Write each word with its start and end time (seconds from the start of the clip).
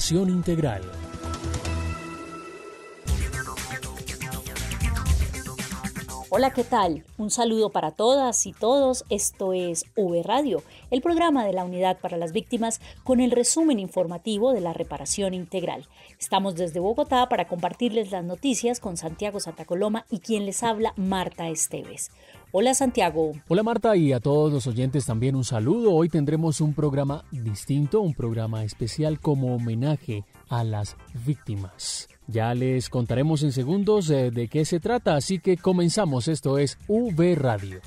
integral. 0.00 0.82
Hola, 6.30 6.52
¿qué 6.52 6.62
tal? 6.62 7.04
Un 7.16 7.30
saludo 7.30 7.70
para 7.70 7.90
todas 7.90 8.46
y 8.46 8.52
todos. 8.52 9.04
Esto 9.10 9.52
es 9.52 9.86
V 9.96 10.22
Radio, 10.22 10.62
el 10.92 11.02
programa 11.02 11.44
de 11.44 11.52
la 11.52 11.64
Unidad 11.64 11.98
para 11.98 12.16
las 12.16 12.32
Víctimas 12.32 12.80
con 13.02 13.18
el 13.20 13.32
resumen 13.32 13.80
informativo 13.80 14.52
de 14.52 14.60
la 14.60 14.72
reparación 14.72 15.34
integral. 15.34 15.88
Estamos 16.20 16.54
desde 16.54 16.78
Bogotá 16.78 17.28
para 17.28 17.48
compartirles 17.48 18.12
las 18.12 18.24
noticias 18.24 18.78
con 18.78 18.96
Santiago 18.96 19.40
Santa 19.40 19.64
Coloma 19.64 20.06
y 20.10 20.20
quien 20.20 20.46
les 20.46 20.62
habla, 20.62 20.92
Marta 20.96 21.48
Esteves. 21.48 22.12
Hola 22.50 22.72
Santiago. 22.72 23.32
Hola 23.48 23.62
Marta 23.62 23.94
y 23.94 24.14
a 24.14 24.20
todos 24.20 24.50
los 24.50 24.66
oyentes 24.66 25.04
también 25.04 25.36
un 25.36 25.44
saludo. 25.44 25.92
Hoy 25.92 26.08
tendremos 26.08 26.62
un 26.62 26.72
programa 26.72 27.22
distinto, 27.30 28.00
un 28.00 28.14
programa 28.14 28.64
especial 28.64 29.20
como 29.20 29.54
homenaje 29.54 30.24
a 30.48 30.64
las 30.64 30.96
víctimas. 31.26 32.08
Ya 32.26 32.54
les 32.54 32.88
contaremos 32.88 33.42
en 33.42 33.52
segundos 33.52 34.08
de, 34.08 34.30
de 34.30 34.48
qué 34.48 34.64
se 34.64 34.80
trata, 34.80 35.14
así 35.14 35.40
que 35.40 35.58
comenzamos. 35.58 36.26
Esto 36.26 36.56
es 36.56 36.78
V 36.88 37.34
Radio. 37.34 37.80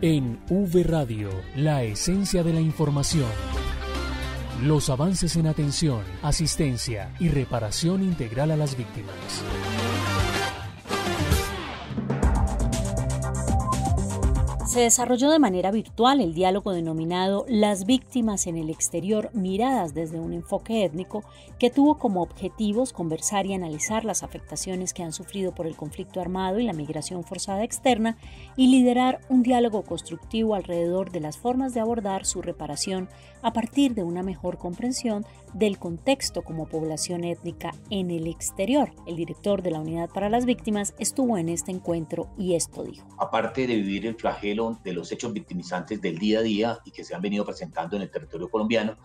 En 0.00 0.40
V 0.50 0.82
Radio, 0.82 1.30
la 1.54 1.84
esencia 1.84 2.42
de 2.42 2.52
la 2.52 2.60
información. 2.60 3.57
Los 4.62 4.90
avances 4.90 5.36
en 5.36 5.46
atención, 5.46 6.02
asistencia 6.20 7.14
y 7.20 7.28
reparación 7.28 8.02
integral 8.02 8.50
a 8.50 8.56
las 8.56 8.76
víctimas. 8.76 9.14
Se 14.68 14.80
desarrolló 14.80 15.30
de 15.30 15.38
manera 15.38 15.70
virtual 15.70 16.20
el 16.20 16.34
diálogo 16.34 16.72
denominado 16.72 17.46
Las 17.48 17.86
víctimas 17.86 18.46
en 18.46 18.58
el 18.58 18.68
exterior, 18.68 19.30
miradas 19.32 19.94
desde 19.94 20.20
un 20.20 20.34
enfoque 20.34 20.84
étnico, 20.84 21.24
que 21.58 21.70
tuvo 21.70 21.96
como 21.96 22.20
objetivos 22.20 22.92
conversar 22.92 23.46
y 23.46 23.54
analizar 23.54 24.04
las 24.04 24.22
afectaciones 24.22 24.92
que 24.92 25.02
han 25.02 25.14
sufrido 25.14 25.54
por 25.54 25.66
el 25.66 25.74
conflicto 25.74 26.20
armado 26.20 26.58
y 26.58 26.64
la 26.64 26.74
migración 26.74 27.24
forzada 27.24 27.64
externa 27.64 28.18
y 28.58 28.66
liderar 28.66 29.20
un 29.30 29.42
diálogo 29.42 29.84
constructivo 29.84 30.54
alrededor 30.54 31.12
de 31.12 31.20
las 31.20 31.38
formas 31.38 31.72
de 31.72 31.80
abordar 31.80 32.26
su 32.26 32.42
reparación 32.42 33.08
a 33.40 33.54
partir 33.54 33.94
de 33.94 34.02
una 34.02 34.22
mejor 34.22 34.58
comprensión 34.58 35.24
del 35.54 35.78
contexto 35.78 36.42
como 36.42 36.68
población 36.68 37.24
étnica 37.24 37.72
en 37.90 38.10
el 38.10 38.26
exterior. 38.26 38.90
El 39.06 39.16
director 39.16 39.62
de 39.62 39.70
la 39.70 39.80
Unidad 39.80 40.10
para 40.10 40.28
las 40.28 40.46
Víctimas 40.46 40.94
estuvo 40.98 41.38
en 41.38 41.48
este 41.48 41.70
encuentro 41.70 42.28
y 42.38 42.54
esto 42.54 42.84
dijo. 42.84 43.06
Aparte 43.18 43.66
de 43.66 43.76
vivir 43.76 44.06
el 44.06 44.14
flagelo 44.14 44.78
de 44.84 44.92
los 44.92 45.10
hechos 45.12 45.32
victimizantes 45.32 46.00
del 46.00 46.18
día 46.18 46.40
a 46.40 46.42
día 46.42 46.78
y 46.84 46.90
que 46.90 47.04
se 47.04 47.14
han 47.14 47.22
venido 47.22 47.44
presentando 47.44 47.96
en 47.96 48.02
el 48.02 48.10
territorio 48.10 48.50
colombiano, 48.50 48.96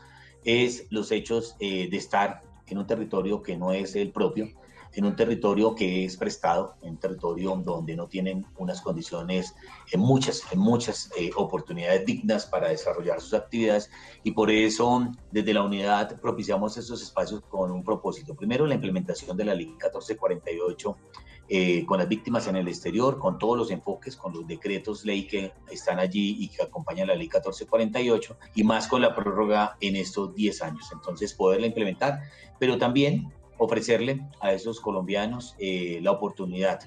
es 0.43 0.87
los 0.89 1.11
hechos 1.11 1.55
eh, 1.59 1.89
de 1.89 1.97
estar 1.97 2.41
en 2.67 2.77
un 2.77 2.87
territorio 2.87 3.41
que 3.41 3.55
no 3.55 3.71
es 3.71 3.95
el 3.95 4.11
propio, 4.11 4.49
en 4.93 5.05
un 5.05 5.15
territorio 5.15 5.75
que 5.75 6.05
es 6.05 6.17
prestado, 6.17 6.75
en 6.81 6.91
un 6.91 6.97
territorio 6.97 7.55
donde 7.63 7.95
no 7.95 8.07
tienen 8.07 8.45
unas 8.57 8.81
condiciones, 8.81 9.55
en 9.91 9.99
muchas, 9.99 10.43
en 10.51 10.59
muchas 10.59 11.09
eh, 11.17 11.31
oportunidades 11.35 12.05
dignas 12.05 12.45
para 12.45 12.69
desarrollar 12.69 13.21
sus 13.21 13.33
actividades 13.33 13.89
y 14.23 14.31
por 14.31 14.51
eso 14.51 15.07
desde 15.31 15.53
la 15.53 15.63
unidad 15.63 16.19
propiciamos 16.19 16.77
estos 16.77 17.01
espacios 17.01 17.41
con 17.49 17.71
un 17.71 17.83
propósito. 17.83 18.35
Primero, 18.35 18.65
la 18.65 18.75
implementación 18.75 19.35
de 19.37 19.45
la 19.45 19.55
Ley 19.55 19.67
1448 19.67 20.97
eh, 21.49 21.85
con 21.85 21.99
las 21.99 22.07
víctimas 22.07 22.47
en 22.47 22.55
el 22.55 22.69
exterior, 22.69 23.19
con 23.19 23.37
todos 23.37 23.57
los 23.57 23.69
enfoques, 23.69 24.15
con 24.15 24.33
los 24.33 24.47
decretos 24.47 25.03
ley 25.03 25.27
que 25.27 25.51
están 25.69 25.99
allí 25.99 26.37
y 26.39 26.47
que 26.47 26.63
acompañan 26.63 27.07
la 27.07 27.15
ley 27.15 27.27
1448 27.27 28.37
y 28.55 28.63
más 28.63 28.87
con 28.87 29.01
la 29.01 29.13
prórroga 29.13 29.75
en 29.81 29.97
estos 29.97 30.33
10 30.33 30.61
años. 30.61 30.89
Entonces, 30.93 31.33
poderla 31.33 31.67
implementar, 31.67 32.21
pero 32.59 32.77
también 32.77 33.33
ofrecerle 33.63 34.27
a 34.39 34.53
esos 34.53 34.79
colombianos 34.79 35.55
eh, 35.59 35.99
la 36.01 36.11
oportunidad 36.11 36.79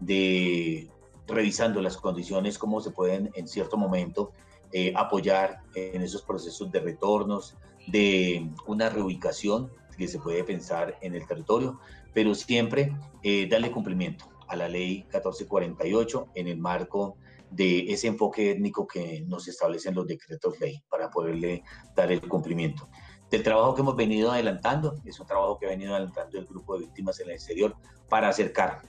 de, 0.00 0.88
revisando 1.26 1.80
las 1.80 1.96
condiciones, 1.96 2.58
cómo 2.58 2.80
se 2.80 2.90
pueden 2.90 3.30
en 3.34 3.48
cierto 3.48 3.76
momento 3.76 4.32
eh, 4.72 4.92
apoyar 4.96 5.60
en 5.74 6.02
esos 6.02 6.22
procesos 6.22 6.70
de 6.72 6.80
retornos, 6.80 7.56
de 7.86 8.50
una 8.66 8.88
reubicación 8.88 9.70
que 9.96 10.08
se 10.08 10.18
puede 10.18 10.42
pensar 10.42 10.98
en 11.00 11.14
el 11.14 11.26
territorio, 11.26 11.78
pero 12.12 12.34
siempre 12.34 12.96
eh, 13.22 13.46
darle 13.48 13.70
cumplimiento 13.70 14.26
a 14.48 14.56
la 14.56 14.68
ley 14.68 15.04
1448 15.12 16.28
en 16.34 16.48
el 16.48 16.58
marco 16.58 17.16
de 17.50 17.92
ese 17.92 18.08
enfoque 18.08 18.50
étnico 18.50 18.86
que 18.86 19.22
nos 19.28 19.46
establecen 19.46 19.94
los 19.94 20.06
decretos 20.06 20.58
ley 20.58 20.82
para 20.88 21.10
poderle 21.10 21.62
dar 21.94 22.10
el 22.10 22.20
cumplimiento 22.22 22.88
del 23.34 23.42
trabajo 23.42 23.74
que 23.74 23.80
hemos 23.80 23.96
venido 23.96 24.30
adelantando. 24.30 24.96
Es 25.04 25.18
un 25.18 25.26
trabajo 25.26 25.58
que 25.58 25.66
ha 25.66 25.70
venido 25.70 25.92
adelantando 25.92 26.38
el 26.38 26.46
grupo 26.46 26.74
de 26.74 26.84
víctimas 26.84 27.18
en 27.20 27.28
el 27.28 27.34
exterior 27.34 27.74
para 28.08 28.28
acercar 28.28 28.82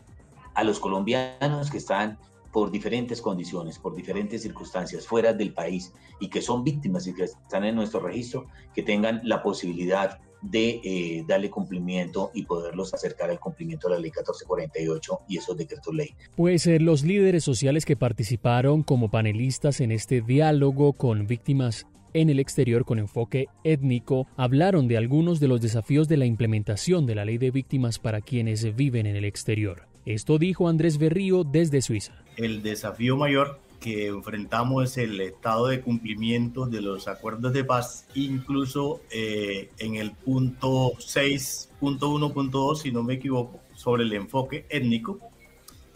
a 0.53 0.63
los 0.63 0.79
colombianos 0.79 1.71
que 1.71 1.77
están 1.77 2.17
por 2.51 2.71
diferentes 2.71 3.21
condiciones, 3.21 3.79
por 3.79 3.95
diferentes 3.95 4.43
circunstancias 4.43 5.05
fuera 5.07 5.33
del 5.33 5.51
país 5.51 5.91
y 6.19 6.29
que 6.29 6.41
son 6.41 6.63
víctimas 6.63 7.07
y 7.07 7.13
que 7.13 7.23
están 7.23 7.65
en 7.65 7.75
nuestro 7.75 7.99
registro, 7.99 8.45
que 8.73 8.83
tengan 8.83 9.19
la 9.23 9.41
posibilidad 9.41 10.19
de 10.41 10.79
eh, 10.83 11.25
darle 11.27 11.49
cumplimiento 11.49 12.29
y 12.35 12.43
poderlos 12.43 12.93
acercar 12.93 13.31
al 13.31 13.39
cumplimiento 13.39 13.89
de 13.89 13.95
la 13.95 13.99
ley 13.99 14.11
1448 14.11 15.21
y 15.27 15.37
esos 15.37 15.57
decretos 15.57 15.93
ley. 15.93 16.15
Pues 16.35 16.67
eh, 16.67 16.79
los 16.79 17.03
líderes 17.03 17.43
sociales 17.43 17.83
que 17.83 17.97
participaron 17.97 18.83
como 18.83 19.09
panelistas 19.09 19.81
en 19.81 19.91
este 19.91 20.21
diálogo 20.21 20.93
con 20.93 21.25
víctimas 21.25 21.87
en 22.15 22.29
el 22.29 22.39
exterior 22.39 22.85
con 22.85 22.97
enfoque 22.97 23.49
étnico 23.65 24.25
hablaron 24.37 24.87
de 24.87 24.97
algunos 24.97 25.41
de 25.41 25.49
los 25.49 25.59
desafíos 25.59 26.07
de 26.07 26.15
la 26.15 26.25
implementación 26.25 27.05
de 27.05 27.13
la 27.13 27.25
ley 27.25 27.37
de 27.37 27.51
víctimas 27.51 27.99
para 27.99 28.21
quienes 28.21 28.73
viven 28.73 29.05
en 29.05 29.17
el 29.17 29.25
exterior. 29.25 29.83
Esto 30.05 30.37
dijo 30.37 30.69
Andrés 30.69 30.97
Berrío 30.97 31.43
desde 31.43 31.81
Suiza. 31.81 32.13
El 32.37 32.63
desafío 32.63 33.17
mayor 33.17 33.59
que 33.81 34.07
enfrentamos 34.07 34.91
es 34.91 34.97
el 34.97 35.19
estado 35.19 35.67
de 35.67 35.81
cumplimiento 35.81 36.65
de 36.67 36.81
los 36.81 37.09
acuerdos 37.09 37.51
de 37.51 37.65
paz, 37.65 38.07
incluso 38.15 39.01
eh, 39.11 39.69
en 39.77 39.95
el 39.95 40.11
punto 40.11 40.93
6.1.2, 40.93 42.75
si 42.77 42.93
no 42.93 43.03
me 43.03 43.15
equivoco, 43.15 43.59
sobre 43.73 44.03
el 44.03 44.13
enfoque 44.13 44.65
étnico, 44.69 45.19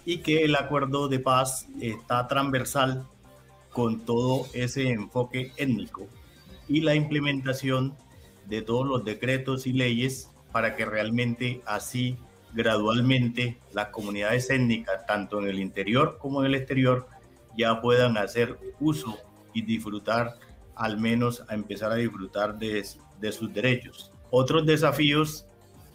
y 0.04 0.18
que 0.18 0.44
el 0.44 0.56
acuerdo 0.56 1.08
de 1.08 1.20
paz 1.20 1.68
está 1.80 2.28
transversal 2.28 3.08
con 3.80 4.02
todo 4.02 4.46
ese 4.52 4.90
enfoque 4.90 5.54
étnico 5.56 6.06
y 6.68 6.82
la 6.82 6.96
implementación 6.96 7.96
de 8.46 8.62
todos 8.62 8.86
los 8.86 9.06
decretos 9.06 9.66
y 9.68 9.72
leyes 9.72 10.32
para 10.52 10.76
que 10.76 10.84
realmente 10.84 11.62
así 11.66 12.18
gradualmente 12.52 13.58
las 13.72 13.88
comunidades 13.88 14.50
étnicas, 14.50 15.06
tanto 15.06 15.40
en 15.40 15.48
el 15.48 15.60
interior 15.60 16.18
como 16.20 16.42
en 16.42 16.48
el 16.48 16.56
exterior, 16.56 17.08
ya 17.58 17.80
puedan 17.80 18.18
hacer 18.18 18.60
uso 18.82 19.18
y 19.54 19.62
disfrutar, 19.62 20.34
al 20.76 20.98
menos 20.98 21.46
a 21.48 21.56
empezar 21.56 21.94
a 21.94 21.96
disfrutar 21.96 22.60
de, 22.60 22.84
sus 23.32 23.54
derechos. 23.54 24.12
Otros 24.30 24.66
desafíos 24.66 25.46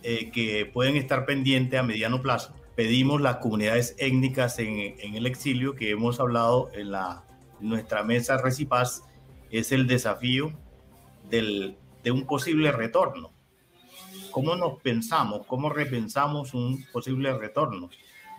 eh, 0.03 0.31
que 0.31 0.65
pueden 0.65 0.97
estar 0.97 1.27
pendientes 1.27 1.79
a 1.79 1.83
mediano 1.83 2.23
plazo. 2.23 2.55
Pedimos 2.77 3.21
las 3.21 3.37
comunidades 3.37 3.95
étnicas 3.99 4.59
en 4.59 5.15
el 5.15 5.27
exilio, 5.27 5.75
que 5.75 5.91
hemos 5.91 6.19
hablado 6.19 6.71
en 6.73 6.93
la 6.93 7.25
nuestra 7.61 8.03
mesa 8.03 8.37
Recipaz 8.37 9.03
es 9.51 9.73
el 9.73 9.87
desafío 9.87 10.53
del, 11.29 11.77
de 12.03 12.11
un 12.11 12.27
posible 12.27 12.73
retorno. 12.73 13.33
¿Cómo 14.31 14.57
nos 14.57 14.81
pensamos? 14.81 15.47
¿Cómo 15.47 15.71
repensamos 15.71 16.55
un 16.55 16.85
posible 16.93 17.33
retorno? 17.39 17.89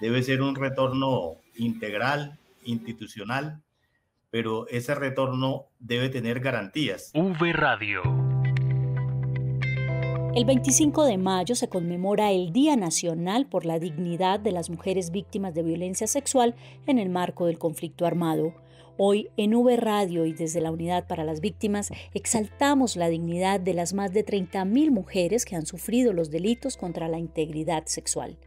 Debe 0.01 0.23
ser 0.23 0.41
un 0.41 0.55
retorno 0.55 1.35
integral, 1.55 2.37
institucional, 2.65 3.61
pero 4.29 4.67
ese 4.67 4.93
retorno 4.93 5.67
debe 5.79 6.09
tener 6.09 6.41
garantías. 6.41 7.11
V 7.13 7.53
Radio. 7.53 8.01
El 10.35 10.43
25 10.43 11.05
de 11.05 11.17
mayo 11.17 11.55
se 11.55 11.69
conmemora 11.69 12.33
el 12.33 12.51
Día 12.51 12.75
Nacional 12.75 13.45
por 13.45 13.65
la 13.65 13.79
Dignidad 13.79 14.37
de 14.41 14.51
las 14.51 14.69
Mujeres 14.69 15.11
Víctimas 15.11 15.53
de 15.53 15.63
Violencia 15.63 16.07
Sexual 16.07 16.55
en 16.87 16.99
el 16.99 17.07
marco 17.07 17.45
del 17.45 17.57
conflicto 17.57 18.05
armado. 18.05 18.53
Hoy 18.97 19.29
en 19.35 19.53
V 19.53 19.75
Radio 19.75 20.25
y 20.25 20.31
desde 20.31 20.61
la 20.61 20.71
Unidad 20.71 21.05
para 21.05 21.25
las 21.25 21.41
Víctimas 21.41 21.91
exaltamos 22.13 22.95
la 22.95 23.09
dignidad 23.09 23.59
de 23.59 23.73
las 23.73 23.93
más 23.93 24.13
de 24.13 24.25
30.000 24.25 24.89
mujeres 24.89 25.43
que 25.43 25.57
han 25.57 25.65
sufrido 25.65 26.13
los 26.13 26.31
delitos 26.31 26.77
contra 26.77 27.09
la 27.09 27.19
integridad 27.19 27.87
sexual. 27.87 28.37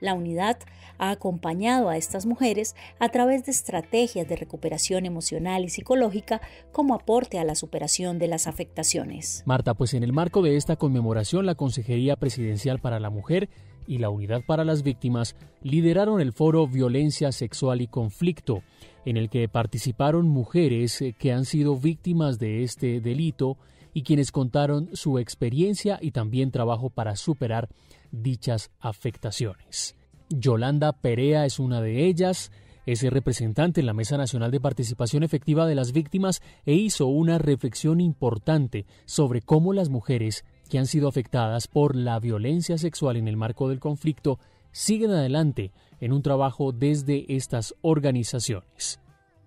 La 0.00 0.14
unidad 0.14 0.56
ha 0.96 1.10
acompañado 1.10 1.90
a 1.90 1.98
estas 1.98 2.24
mujeres 2.24 2.74
a 2.98 3.10
través 3.10 3.44
de 3.44 3.50
estrategias 3.50 4.26
de 4.26 4.36
recuperación 4.36 5.04
emocional 5.04 5.64
y 5.64 5.68
psicológica 5.68 6.40
como 6.72 6.94
aporte 6.94 7.38
a 7.38 7.44
la 7.44 7.54
superación 7.54 8.18
de 8.18 8.28
las 8.28 8.46
afectaciones. 8.46 9.42
Marta, 9.44 9.74
pues 9.74 9.92
en 9.92 10.02
el 10.02 10.14
marco 10.14 10.40
de 10.40 10.56
esta 10.56 10.76
conmemoración, 10.76 11.44
la 11.44 11.56
Consejería 11.56 12.16
Presidencial 12.16 12.78
para 12.78 13.00
la 13.00 13.10
Mujer 13.10 13.50
y 13.86 13.98
la 13.98 14.08
Unidad 14.08 14.42
para 14.46 14.64
las 14.64 14.82
Víctimas 14.82 15.36
lideraron 15.62 16.22
el 16.22 16.32
foro 16.32 16.66
Violencia 16.66 17.32
Sexual 17.32 17.82
y 17.82 17.86
Conflicto, 17.86 18.62
en 19.04 19.16
el 19.16 19.28
que 19.30 19.48
participaron 19.48 20.28
mujeres 20.28 21.02
que 21.18 21.32
han 21.32 21.44
sido 21.44 21.76
víctimas 21.76 22.38
de 22.38 22.62
este 22.62 23.00
delito 23.00 23.56
y 23.92 24.02
quienes 24.02 24.32
contaron 24.32 24.90
su 24.94 25.18
experiencia 25.18 25.98
y 26.00 26.12
también 26.12 26.50
trabajo 26.50 26.90
para 26.90 27.16
superar 27.16 27.68
dichas 28.10 28.70
afectaciones. 28.80 29.96
Yolanda 30.28 30.92
Perea 30.92 31.44
es 31.44 31.58
una 31.58 31.80
de 31.80 32.06
ellas, 32.06 32.52
es 32.86 33.02
representante 33.02 33.80
en 33.80 33.86
la 33.86 33.94
Mesa 33.94 34.16
Nacional 34.16 34.50
de 34.50 34.60
Participación 34.60 35.22
Efectiva 35.22 35.66
de 35.66 35.74
las 35.74 35.92
Víctimas 35.92 36.40
e 36.66 36.74
hizo 36.74 37.06
una 37.06 37.38
reflexión 37.38 38.00
importante 38.00 38.86
sobre 39.06 39.42
cómo 39.42 39.72
las 39.72 39.88
mujeres 39.88 40.44
que 40.68 40.78
han 40.78 40.86
sido 40.86 41.08
afectadas 41.08 41.66
por 41.66 41.96
la 41.96 42.18
violencia 42.20 42.78
sexual 42.78 43.16
en 43.16 43.28
el 43.28 43.36
marco 43.36 43.68
del 43.68 43.80
conflicto 43.80 44.38
siguen 44.72 45.10
adelante 45.10 45.72
en 46.00 46.12
un 46.12 46.22
trabajo 46.22 46.72
desde 46.72 47.26
estas 47.34 47.74
organizaciones. 47.82 49.00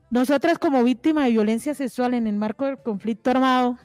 Nosotras 0.09 0.59
como 0.59 0.83
víctimas 0.83 1.25
de 1.25 1.31
violencia 1.31 1.73
sexual 1.73 2.13
en 2.13 2.27
el 2.27 2.35
marco 2.35 2.65
del 2.65 2.77
conflicto 2.77 3.31
armado 3.31 3.77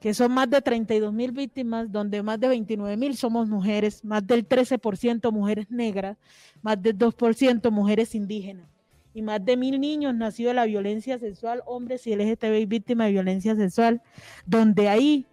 que 0.00 0.14
son 0.14 0.32
más 0.32 0.48
de 0.48 0.62
32 0.62 1.12
mil 1.12 1.32
víctimas, 1.32 1.90
donde 1.90 2.22
más 2.22 2.38
de 2.38 2.48
29 2.48 2.96
mil 2.96 3.16
somos 3.16 3.48
mujeres, 3.48 4.04
más 4.04 4.26
del 4.26 4.48
13% 4.48 5.32
mujeres 5.32 5.70
negras, 5.70 6.16
más 6.62 6.80
del 6.80 6.96
2% 6.96 7.70
mujeres 7.70 8.14
indígenas 8.14 8.68
y 9.14 9.22
más 9.22 9.44
de 9.44 9.56
mil 9.56 9.80
niños 9.80 10.14
nacidos 10.14 10.50
de 10.50 10.54
la 10.54 10.66
violencia 10.66 11.18
sexual, 11.18 11.62
hombres 11.66 12.06
y 12.06 12.14
LGTBI 12.14 12.66
víctimas 12.66 13.08
de 13.08 13.12
violencia 13.12 13.56
sexual, 13.56 14.02
donde 14.46 14.88
ahí 14.88 15.26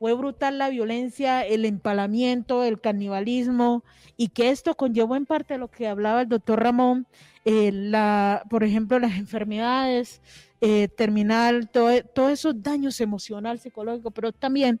fue 0.00 0.14
brutal 0.14 0.56
la 0.56 0.70
violencia, 0.70 1.42
el 1.42 1.66
empalamiento, 1.66 2.64
el 2.64 2.80
canibalismo, 2.80 3.84
y 4.16 4.28
que 4.28 4.48
esto 4.48 4.74
conllevó 4.74 5.14
en 5.14 5.26
parte 5.26 5.58
lo 5.58 5.68
que 5.68 5.88
hablaba 5.88 6.22
el 6.22 6.28
doctor 6.30 6.62
Ramón, 6.62 7.06
eh, 7.44 7.70
la, 7.70 8.42
por 8.48 8.64
ejemplo, 8.64 8.98
las 8.98 9.18
enfermedades, 9.18 10.22
eh, 10.62 10.88
terminal, 10.88 11.68
todo, 11.68 11.90
todos 12.14 12.32
esos 12.32 12.62
daños 12.62 12.98
emocional, 13.02 13.58
psicológico, 13.58 14.10
pero 14.10 14.32
también 14.32 14.80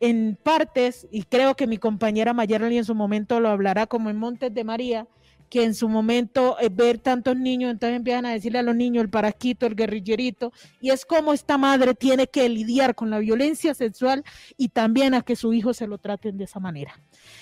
en 0.00 0.36
partes, 0.42 1.06
y 1.12 1.22
creo 1.22 1.54
que 1.54 1.68
mi 1.68 1.78
compañera 1.78 2.32
Mayerly 2.32 2.78
en 2.78 2.84
su 2.84 2.96
momento 2.96 3.38
lo 3.38 3.50
hablará 3.50 3.86
como 3.86 4.10
en 4.10 4.16
Montes 4.16 4.52
de 4.52 4.64
María, 4.64 5.06
que 5.50 5.64
en 5.64 5.74
su 5.74 5.88
momento 5.88 6.56
eh, 6.60 6.70
ver 6.70 6.98
tantos 6.98 7.36
niños, 7.36 7.72
entonces 7.72 7.96
empiezan 7.96 8.24
a 8.24 8.30
decirle 8.30 8.60
a 8.60 8.62
los 8.62 8.76
niños 8.76 9.02
el 9.02 9.10
paraquito, 9.10 9.66
el 9.66 9.74
guerrillerito, 9.74 10.52
y 10.80 10.90
es 10.90 11.04
como 11.04 11.32
esta 11.32 11.58
madre 11.58 11.94
tiene 11.94 12.28
que 12.28 12.48
lidiar 12.48 12.94
con 12.94 13.10
la 13.10 13.18
violencia 13.18 13.74
sexual 13.74 14.24
y 14.56 14.68
también 14.68 15.12
a 15.12 15.22
que 15.22 15.34
su 15.34 15.52
hijo 15.52 15.74
se 15.74 15.88
lo 15.88 15.98
traten 15.98 16.38
de 16.38 16.44
esa 16.44 16.60
manera. 16.60 16.98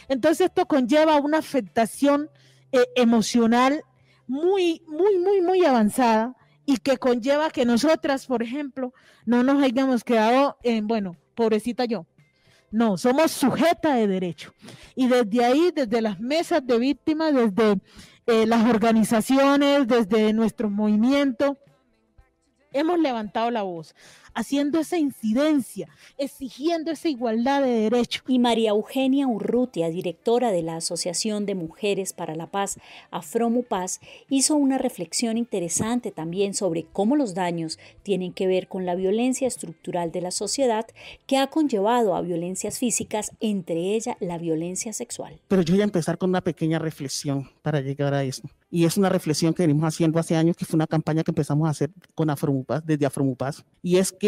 Entonces 0.08 0.46
esto 0.46 0.66
conlleva 0.66 1.20
una 1.20 1.38
afectación 1.38 2.30
eh, 2.72 2.86
emocional 2.96 3.82
muy, 4.26 4.82
muy, 4.86 5.18
muy, 5.18 5.42
muy 5.42 5.64
avanzada 5.64 6.34
y 6.64 6.78
que 6.78 6.96
conlleva 6.96 7.50
que 7.50 7.66
nosotras, 7.66 8.26
por 8.26 8.42
ejemplo, 8.42 8.92
no 9.26 9.42
nos 9.42 9.62
hayamos 9.62 10.02
quedado 10.02 10.56
en, 10.62 10.86
bueno, 10.86 11.16
pobrecita 11.34 11.84
yo. 11.84 12.06
No, 12.70 12.98
somos 12.98 13.30
sujeta 13.30 13.94
de 13.94 14.06
derecho. 14.06 14.52
Y 14.94 15.08
desde 15.08 15.44
ahí, 15.44 15.70
desde 15.74 16.02
las 16.02 16.20
mesas 16.20 16.66
de 16.66 16.78
víctimas, 16.78 17.34
desde 17.34 17.80
eh, 18.26 18.46
las 18.46 18.68
organizaciones, 18.68 19.88
desde 19.88 20.32
nuestro 20.32 20.68
movimiento, 20.68 21.56
hemos 22.72 22.98
levantado 22.98 23.50
la 23.50 23.62
voz, 23.62 23.94
haciendo 24.38 24.78
esa 24.78 24.98
incidencia, 24.98 25.88
exigiendo 26.16 26.92
esa 26.92 27.08
igualdad 27.08 27.60
de 27.60 27.70
derechos. 27.70 28.22
Y 28.28 28.38
María 28.38 28.70
Eugenia 28.70 29.26
Urrutia, 29.26 29.90
directora 29.90 30.52
de 30.52 30.62
la 30.62 30.76
Asociación 30.76 31.44
de 31.44 31.56
Mujeres 31.56 32.12
para 32.12 32.36
la 32.36 32.46
Paz, 32.46 32.78
Afromupaz, 33.10 33.98
hizo 34.30 34.54
una 34.54 34.78
reflexión 34.78 35.38
interesante 35.38 36.12
también 36.12 36.54
sobre 36.54 36.84
cómo 36.84 37.16
los 37.16 37.34
daños 37.34 37.80
tienen 38.04 38.32
que 38.32 38.46
ver 38.46 38.68
con 38.68 38.86
la 38.86 38.94
violencia 38.94 39.48
estructural 39.48 40.12
de 40.12 40.20
la 40.20 40.30
sociedad 40.30 40.86
que 41.26 41.36
ha 41.36 41.48
conllevado 41.48 42.14
a 42.14 42.20
violencias 42.20 42.78
físicas, 42.78 43.32
entre 43.40 43.96
ellas 43.96 44.16
la 44.20 44.38
violencia 44.38 44.92
sexual. 44.92 45.40
Pero 45.48 45.62
yo 45.62 45.74
voy 45.74 45.80
a 45.80 45.84
empezar 45.84 46.16
con 46.16 46.30
una 46.30 46.42
pequeña 46.42 46.78
reflexión 46.78 47.50
para 47.62 47.80
llegar 47.80 48.14
a 48.14 48.22
eso. 48.22 48.42
Y 48.70 48.84
es 48.84 48.96
una 48.98 49.08
reflexión 49.08 49.54
que 49.54 49.62
venimos 49.62 49.84
haciendo 49.84 50.18
hace 50.18 50.36
años, 50.36 50.54
que 50.54 50.66
fue 50.66 50.76
una 50.76 50.86
campaña 50.86 51.24
que 51.24 51.30
empezamos 51.30 51.66
a 51.66 51.70
hacer 51.70 51.90
con 52.14 52.28
Afromupaz, 52.28 52.84
desde 52.84 53.06
Afromupaz. 53.06 53.64
Y 53.82 53.96
es 53.96 54.12
que 54.12 54.27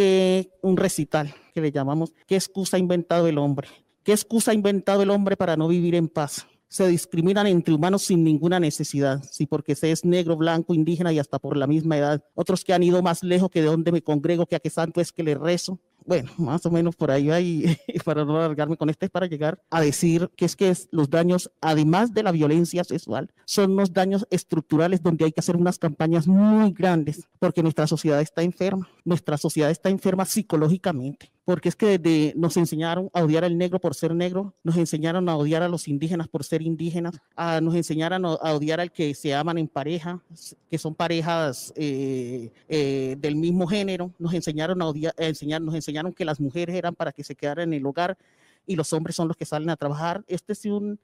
un 0.63 0.77
recital 0.77 1.35
que 1.55 1.61
le 1.61 1.73
llamamos 1.73 2.13
¿Qué 2.27 2.37
excusa 2.37 2.77
ha 2.77 2.81
inventado 2.81 3.27
el 3.27 3.39
hombre? 3.39 3.69
¿Qué 4.03 4.13
excusa 4.13 4.51
ha 4.51 4.55
inventado 4.55 5.03
el 5.03 5.11
hombre 5.11 5.37
para 5.37 5.57
no 5.57 5.69
vivir 5.69 5.95
en 5.95 6.09
paz? 6.09 6.47
Se 6.69 6.87
discriminan 6.87 7.47
entre 7.47 7.75
humanos 7.75 8.03
sin 8.03 8.23
ninguna 8.23 8.61
necesidad, 8.61 9.23
sí, 9.31 9.47
porque 9.47 9.75
se 9.75 9.91
es 9.91 10.05
negro, 10.05 10.37
blanco, 10.37 10.73
indígena 10.73 11.13
y 11.13 11.19
hasta 11.19 11.39
por 11.39 11.57
la 11.57 11.67
misma 11.67 11.99
edad. 11.99 12.25
Otros 12.35 12.65
que 12.65 12.73
han 12.73 12.83
ido 12.83 13.03
más 13.03 13.25
lejos 13.25 13.51
que 13.51 13.61
de 13.61 13.67
donde 13.67 13.91
me 13.91 14.03
congrego, 14.03 14.47
que 14.47 14.57
a 14.57 14.61
qué 14.61 14.71
santo 14.71 15.01
es 15.01 15.13
que 15.13 15.25
le 15.25 15.35
rezo 15.35 15.81
bueno, 16.05 16.31
más 16.39 16.65
o 16.67 16.71
menos 16.71 16.97
por 16.97 17.11
ahí 17.11 17.31
hay, 17.31 17.77
para 18.05 18.25
no 18.25 18.37
alargarme 18.37 18.77
con 18.77 18.91
este, 18.91 19.07
es 19.07 19.11
para 19.11 19.27
llegar 19.27 19.61
a 19.71 19.81
decir 19.81 20.31
que 20.37 20.45
es 20.45 20.57
que 20.57 20.75
los 20.91 21.11
daños, 21.11 21.51
además 21.61 22.13
de 22.13 22.23
la 22.23 22.33
violencia 22.33 22.85
sexual, 22.85 23.31
son 23.45 23.73
unos 23.73 23.93
daños 23.93 24.27
estructurales 24.31 25.03
donde 25.03 25.25
hay 25.25 25.33
que 25.33 25.41
hacer 25.41 25.57
unas 25.57 25.79
campañas 25.79 26.27
muy 26.27 26.73
grandes, 26.73 27.29
porque 27.39 27.63
nuestra 27.63 27.87
sociedad 27.87 28.21
está 28.21 28.43
enferma, 28.43 28.89
nuestra 29.11 29.37
sociedad 29.37 29.71
está 29.71 29.91
enferma 29.91 30.25
psicológicamente 30.25 31.33
porque 31.45 31.69
es 31.69 31.75
que 31.75 31.99
desde 31.99 32.33
nos 32.37 32.57
enseñaron 32.57 33.11
a 33.13 33.25
odiar 33.25 33.45
al 33.45 33.59
negro 33.59 33.81
por 33.81 33.97
ser 33.97 34.15
negro, 34.15 34.55
nos 34.63 34.77
enseñaron 34.77 35.29
a 35.29 35.37
odiar 35.37 35.65
a 35.65 35.69
los 35.69 35.89
indígenas 35.89 36.29
por 36.29 36.45
ser 36.45 36.63
indígenas, 36.63 37.19
a, 37.35 37.61
nos 37.61 37.75
enseñaron 37.75 38.25
a, 38.25 38.35
odiar 38.55 38.79
al 38.79 38.93
que 38.93 39.15
se 39.17 39.35
aman 39.35 39.59
en 39.59 39.67
pareja, 39.67 40.23
que 40.71 40.79
son 40.79 40.95
parejas 40.95 41.73
eh, 41.75 42.53
eh, 42.69 43.17
del 43.19 43.35
mismo 43.35 43.67
género, 43.67 44.13
nos 44.17 44.33
enseñaron 44.33 44.81
a 44.81 44.87
odiar, 44.87 45.13
a 45.19 45.25
enseñar, 45.25 45.61
nos 45.61 45.75
enseñaron 45.75 46.13
que 46.13 46.25
las 46.25 46.39
mujeres 46.39 46.77
eran 46.77 46.95
para 46.95 47.11
que 47.11 47.25
se 47.25 47.35
quedaran 47.35 47.73
en 47.73 47.81
el 47.81 47.85
hogar 47.85 48.17
y 48.65 48.77
los 48.77 48.93
hombres 48.93 49.17
son 49.17 49.27
los 49.27 49.37
que 49.37 49.45
salen 49.45 49.71
a 49.71 49.77
trabajar. 49.77 50.23
Este 50.29 50.53
es 50.53 50.65
un, 50.67 51.01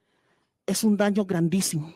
es 0.64 0.84
un 0.84 0.96
daño 0.96 1.24
grandísimo 1.24 1.92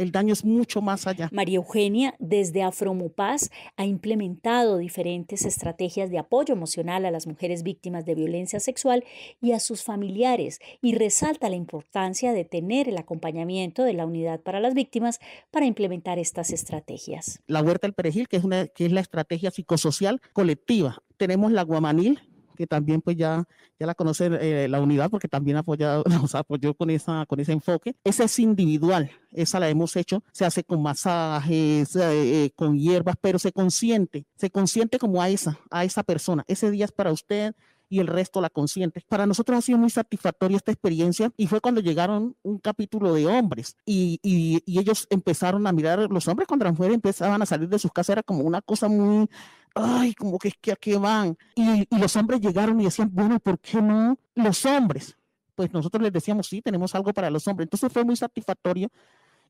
el 0.00 0.12
daño 0.12 0.32
es 0.32 0.44
mucho 0.44 0.80
más 0.80 1.06
allá. 1.06 1.28
María 1.32 1.56
Eugenia, 1.56 2.14
desde 2.18 2.62
Afromupaz, 2.62 3.50
ha 3.76 3.84
implementado 3.84 4.78
diferentes 4.78 5.44
estrategias 5.44 6.10
de 6.10 6.18
apoyo 6.18 6.54
emocional 6.54 7.04
a 7.04 7.10
las 7.10 7.26
mujeres 7.26 7.62
víctimas 7.62 8.04
de 8.04 8.14
violencia 8.14 8.60
sexual 8.60 9.04
y 9.40 9.52
a 9.52 9.60
sus 9.60 9.82
familiares 9.82 10.58
y 10.80 10.94
resalta 10.94 11.50
la 11.50 11.56
importancia 11.56 12.32
de 12.32 12.44
tener 12.44 12.88
el 12.88 12.96
acompañamiento 12.96 13.84
de 13.84 13.92
la 13.92 14.06
unidad 14.06 14.40
para 14.40 14.60
las 14.60 14.74
víctimas 14.74 15.20
para 15.50 15.66
implementar 15.66 16.18
estas 16.18 16.50
estrategias. 16.52 17.40
La 17.46 17.62
Huerta 17.62 17.86
del 17.86 17.94
Perejil, 17.94 18.28
que 18.28 18.38
es, 18.38 18.44
una, 18.44 18.66
que 18.68 18.86
es 18.86 18.92
la 18.92 19.00
estrategia 19.00 19.50
psicosocial 19.50 20.20
colectiva. 20.32 21.02
Tenemos 21.18 21.52
la 21.52 21.62
Guamanil, 21.62 22.20
que 22.60 22.66
también 22.66 23.00
pues 23.00 23.16
ya, 23.16 23.42
ya 23.78 23.86
la 23.86 23.94
conoce 23.94 24.28
eh, 24.38 24.68
la 24.68 24.82
unidad 24.82 25.08
porque 25.08 25.28
también 25.28 25.56
apoyado, 25.56 26.04
nos 26.10 26.34
apoyó 26.34 26.74
con, 26.74 26.90
esa, 26.90 27.24
con 27.24 27.40
ese 27.40 27.52
enfoque. 27.52 27.96
Esa 28.04 28.24
es 28.24 28.38
individual, 28.38 29.10
esa 29.32 29.58
la 29.58 29.70
hemos 29.70 29.96
hecho, 29.96 30.22
se 30.30 30.44
hace 30.44 30.62
con 30.62 30.82
masajes, 30.82 31.96
eh, 31.96 32.44
eh, 32.44 32.50
con 32.54 32.76
hierbas, 32.76 33.16
pero 33.18 33.38
se 33.38 33.50
consiente, 33.50 34.26
se 34.36 34.50
consiente 34.50 34.98
como 34.98 35.22
a 35.22 35.30
esa, 35.30 35.58
a 35.70 35.86
esa 35.86 36.02
persona. 36.02 36.44
Ese 36.48 36.70
día 36.70 36.84
es 36.84 36.92
para 36.92 37.12
usted, 37.12 37.54
y 37.92 37.98
el 37.98 38.06
resto 38.06 38.40
la 38.40 38.50
consiente. 38.50 39.02
Para 39.08 39.26
nosotros 39.26 39.58
ha 39.58 39.62
sido 39.62 39.76
muy 39.76 39.90
satisfactoria 39.90 40.58
esta 40.58 40.70
experiencia 40.70 41.32
y 41.36 41.48
fue 41.48 41.60
cuando 41.60 41.80
llegaron 41.80 42.36
un 42.42 42.58
capítulo 42.58 43.12
de 43.14 43.26
hombres 43.26 43.76
y, 43.84 44.20
y, 44.22 44.62
y 44.64 44.78
ellos 44.78 45.08
empezaron 45.10 45.66
a 45.66 45.72
mirar, 45.72 46.06
los 46.08 46.28
hombres 46.28 46.46
cuando 46.46 46.66
las 46.66 46.74
mujeres 46.74 46.94
empezaban 46.94 47.42
a 47.42 47.46
salir 47.46 47.68
de 47.68 47.80
sus 47.80 47.90
casas 47.90 48.10
era 48.10 48.22
como 48.22 48.44
una 48.44 48.62
cosa 48.62 48.86
muy 48.86 49.28
ay, 49.74 50.14
como 50.14 50.38
que 50.38 50.48
es 50.48 50.54
que 50.60 50.72
a 50.72 50.76
qué 50.76 50.96
van. 50.96 51.36
Y, 51.54 51.86
los 51.96 52.16
hombres 52.16 52.40
llegaron 52.40 52.80
y 52.80 52.84
decían, 52.84 53.10
bueno, 53.12 53.38
¿por 53.40 53.58
qué 53.58 53.80
no 53.80 54.18
los 54.34 54.64
hombres? 54.64 55.16
Pues 55.54 55.72
nosotros 55.72 56.02
les 56.02 56.12
decíamos, 56.12 56.46
sí, 56.46 56.62
tenemos 56.62 56.94
algo 56.94 57.12
para 57.12 57.30
los 57.30 57.46
hombres. 57.48 57.66
Entonces 57.66 57.92
fue 57.92 58.04
muy 58.04 58.16
satisfactorio. 58.16 58.88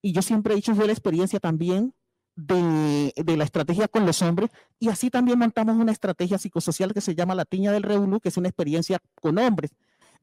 Y 0.03 0.13
yo 0.13 0.23
siempre 0.23 0.55
he 0.55 0.57
dicho, 0.57 0.75
fue 0.75 0.87
la 0.87 0.93
experiencia 0.93 1.39
también 1.41 1.95
de, 2.37 3.13
la 3.37 3.45
estrategia 3.45 3.89
con 3.89 4.07
los 4.07 4.23
hombres. 4.23 4.51
Y 4.79 4.89
así 4.89 5.11
también 5.11 5.39
montamos 5.39 5.77
una 5.77 5.93
estrategia 5.93 6.39
psicosocial 6.39 6.93
que 6.95 7.01
se 7.01 7.15
llama 7.15 7.35
La 7.35 7.45
Tiña 7.45 7.73
del 7.73 7.83
Revolú, 7.83 8.21
que 8.21 8.29
es 8.31 8.37
una 8.37 8.49
experiencia 8.49 9.01
con 9.21 9.39
hombres. 9.39 9.73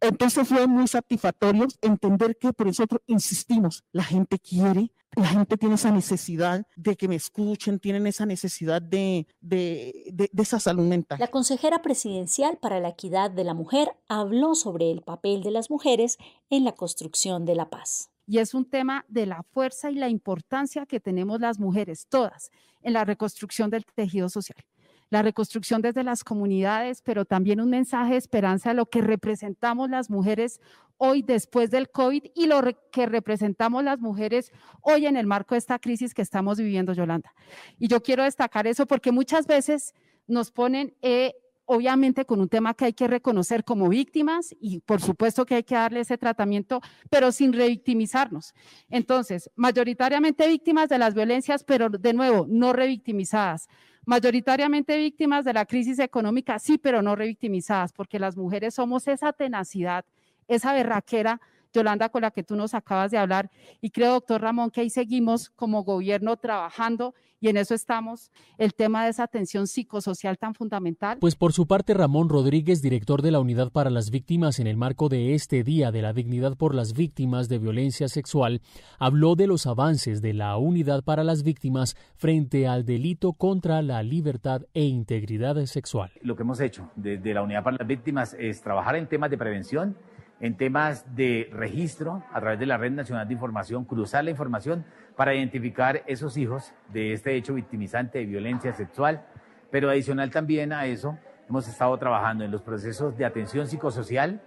Entonces 0.01 0.47
fue 0.47 0.67
muy 0.67 0.87
satisfactorio 0.87 1.67
entender 1.81 2.37
que 2.37 2.53
por 2.53 2.67
nosotros 2.67 3.01
insistimos, 3.07 3.83
la 3.91 4.03
gente 4.03 4.37
quiere, 4.37 4.91
la 5.15 5.27
gente 5.27 5.57
tiene 5.57 5.75
esa 5.75 5.91
necesidad 5.91 6.67
de 6.75 6.95
que 6.95 7.07
me 7.07 7.15
escuchen, 7.15 7.79
tienen 7.79 8.05
esa 8.05 8.25
necesidad 8.25 8.81
de, 8.81 9.25
de, 9.41 10.11
de, 10.13 10.29
de, 10.31 10.43
esa 10.43 10.59
salud 10.59 10.85
mental. 10.85 11.17
La 11.19 11.29
consejera 11.29 11.81
presidencial 11.81 12.57
para 12.57 12.79
la 12.79 12.89
equidad 12.89 13.31
de 13.31 13.43
la 13.43 13.55
mujer 13.55 13.95
habló 14.07 14.53
sobre 14.53 14.91
el 14.91 15.01
papel 15.01 15.41
de 15.41 15.51
las 15.51 15.71
mujeres 15.71 16.17
en 16.49 16.63
la 16.63 16.73
construcción 16.73 17.45
de 17.45 17.55
la 17.55 17.69
paz. 17.69 18.11
Y 18.27 18.37
es 18.39 18.53
un 18.53 18.65
tema 18.65 19.05
de 19.07 19.25
la 19.25 19.43
fuerza 19.51 19.89
y 19.89 19.95
la 19.95 20.09
importancia 20.09 20.85
que 20.85 20.99
tenemos 20.99 21.39
las 21.39 21.59
mujeres, 21.59 22.05
todas, 22.07 22.51
en 22.81 22.93
la 22.93 23.05
reconstrucción 23.05 23.69
del 23.69 23.85
tejido 23.85 24.29
social 24.29 24.63
la 25.09 25.21
reconstrucción 25.21 25.81
desde 25.81 26.03
las 26.03 26.23
comunidades, 26.23 27.01
pero 27.01 27.25
también 27.25 27.61
un 27.61 27.69
mensaje 27.69 28.13
de 28.13 28.17
esperanza 28.17 28.69
de 28.69 28.75
lo 28.75 28.87
que 28.87 29.01
representamos 29.01 29.89
las 29.89 30.09
mujeres 30.09 30.59
hoy 30.97 31.21
después 31.21 31.69
del 31.69 31.89
COVID 31.89 32.23
y 32.35 32.47
lo 32.47 32.61
que 32.91 33.05
representamos 33.05 33.83
las 33.83 33.99
mujeres 33.99 34.51
hoy 34.81 35.05
en 35.05 35.15
el 35.15 35.27
marco 35.27 35.55
de 35.55 35.59
esta 35.59 35.79
crisis 35.79 36.13
que 36.13 36.21
estamos 36.21 36.57
viviendo, 36.57 36.93
Yolanda. 36.93 37.33
Y 37.77 37.87
yo 37.87 38.01
quiero 38.01 38.23
destacar 38.23 38.67
eso 38.67 38.85
porque 38.85 39.11
muchas 39.11 39.47
veces 39.47 39.93
nos 40.27 40.51
ponen... 40.51 40.95
Eh, 41.01 41.35
obviamente 41.67 42.25
con 42.25 42.39
un 42.39 42.47
tema 42.47 42.73
que 42.73 42.85
hay 42.85 42.93
que 42.93 43.07
reconocer 43.07 43.63
como 43.65 43.89
víctimas 43.89 44.55
y 44.59 44.79
por 44.79 45.01
supuesto 45.01 45.45
que 45.45 45.55
hay 45.55 45.63
que 45.63 45.75
darle 45.75 45.99
ese 45.99 46.17
tratamiento, 46.17 46.81
pero 47.09 47.31
sin 47.31 47.51
revictimizarnos. 47.51 48.53
Entonces, 48.89 49.51
mayoritariamente 49.55 50.47
víctimas 50.47 50.87
de 50.87 50.97
las 50.97 51.13
violencias, 51.13 51.65
pero 51.65 51.89
de 51.89 52.13
nuevo, 52.13 52.45
no 52.47 52.71
revictimizadas 52.71 53.67
mayoritariamente 54.07 54.97
víctimas 54.97 55.43
de 55.43 55.51
la 55.51 55.65
crisis 55.65 55.99
económica, 55.99 56.57
sí, 56.59 56.77
pero 56.77 57.01
no 57.01 57.17
revictimizadas, 57.17 57.91
porque 57.91 58.19
las 58.19 58.37
mujeres 58.37 58.73
somos 58.73 59.05
esa 59.09 59.33
tenacidad, 59.33 60.05
esa 60.47 60.71
berraquera, 60.71 61.41
Yolanda, 61.77 62.09
con 62.09 62.23
la 62.23 62.31
que 62.31 62.43
tú 62.43 62.55
nos 62.55 62.73
acabas 62.73 63.11
de 63.11 63.17
hablar. 63.17 63.49
Y 63.81 63.91
creo, 63.91 64.13
doctor 64.13 64.41
Ramón, 64.41 64.71
que 64.71 64.81
ahí 64.81 64.89
seguimos 64.89 65.49
como 65.49 65.83
gobierno 65.83 66.37
trabajando 66.37 67.13
y 67.39 67.49
en 67.49 67.57
eso 67.57 67.75
estamos, 67.75 68.31
el 68.57 68.73
tema 68.73 69.03
de 69.03 69.11
esa 69.11 69.23
atención 69.23 69.67
psicosocial 69.67 70.39
tan 70.39 70.55
fundamental. 70.55 71.19
Pues 71.19 71.35
por 71.35 71.53
su 71.53 71.67
parte, 71.67 71.93
Ramón 71.93 72.29
Rodríguez, 72.29 72.81
director 72.81 73.21
de 73.21 73.29
la 73.31 73.39
Unidad 73.39 73.71
para 73.71 73.91
las 73.91 74.09
Víctimas 74.09 74.59
en 74.59 74.65
el 74.65 74.75
marco 74.75 75.07
de 75.07 75.35
este 75.35 75.63
Día 75.63 75.91
de 75.91 76.01
la 76.01 76.13
Dignidad 76.13 76.57
por 76.57 76.73
las 76.73 76.93
Víctimas 76.93 77.47
de 77.47 77.59
Violencia 77.59 78.07
Sexual, 78.07 78.61
habló 78.97 79.35
de 79.35 79.45
los 79.45 79.67
avances 79.67 80.21
de 80.21 80.33
la 80.33 80.57
Unidad 80.57 81.03
para 81.03 81.23
las 81.23 81.43
Víctimas 81.43 81.95
frente 82.15 82.67
al 82.67 82.85
delito 82.85 83.33
contra 83.33 83.83
la 83.83 84.01
libertad 84.01 84.63
e 84.73 84.85
integridad 84.85 85.63
sexual. 85.65 86.11
Lo 86.21 86.35
que 86.35 86.41
hemos 86.41 86.59
hecho 86.59 86.89
desde 86.95 87.35
la 87.35 87.43
Unidad 87.43 87.63
para 87.63 87.77
las 87.77 87.87
Víctimas 87.87 88.35
es 88.39 88.61
trabajar 88.61 88.95
en 88.95 89.07
temas 89.07 89.29
de 89.29 89.37
prevención 89.37 89.95
en 90.39 90.55
temas 90.55 91.15
de 91.15 91.49
registro 91.51 92.23
a 92.31 92.39
través 92.39 92.59
de 92.59 92.65
la 92.65 92.77
Red 92.77 92.91
Nacional 92.91 93.27
de 93.27 93.33
Información, 93.33 93.85
cruzar 93.85 94.23
la 94.23 94.31
información 94.31 94.85
para 95.15 95.33
identificar 95.33 96.03
esos 96.05 96.37
hijos 96.37 96.73
de 96.93 97.13
este 97.13 97.35
hecho 97.35 97.55
victimizante 97.55 98.19
de 98.19 98.25
violencia 98.25 98.73
sexual, 98.73 99.25
pero 99.71 99.89
adicional 99.89 100.29
también 100.29 100.73
a 100.73 100.85
eso, 100.85 101.17
hemos 101.49 101.67
estado 101.67 101.97
trabajando 101.97 102.43
en 102.43 102.51
los 102.51 102.61
procesos 102.61 103.17
de 103.17 103.25
atención 103.25 103.67
psicosocial, 103.67 104.41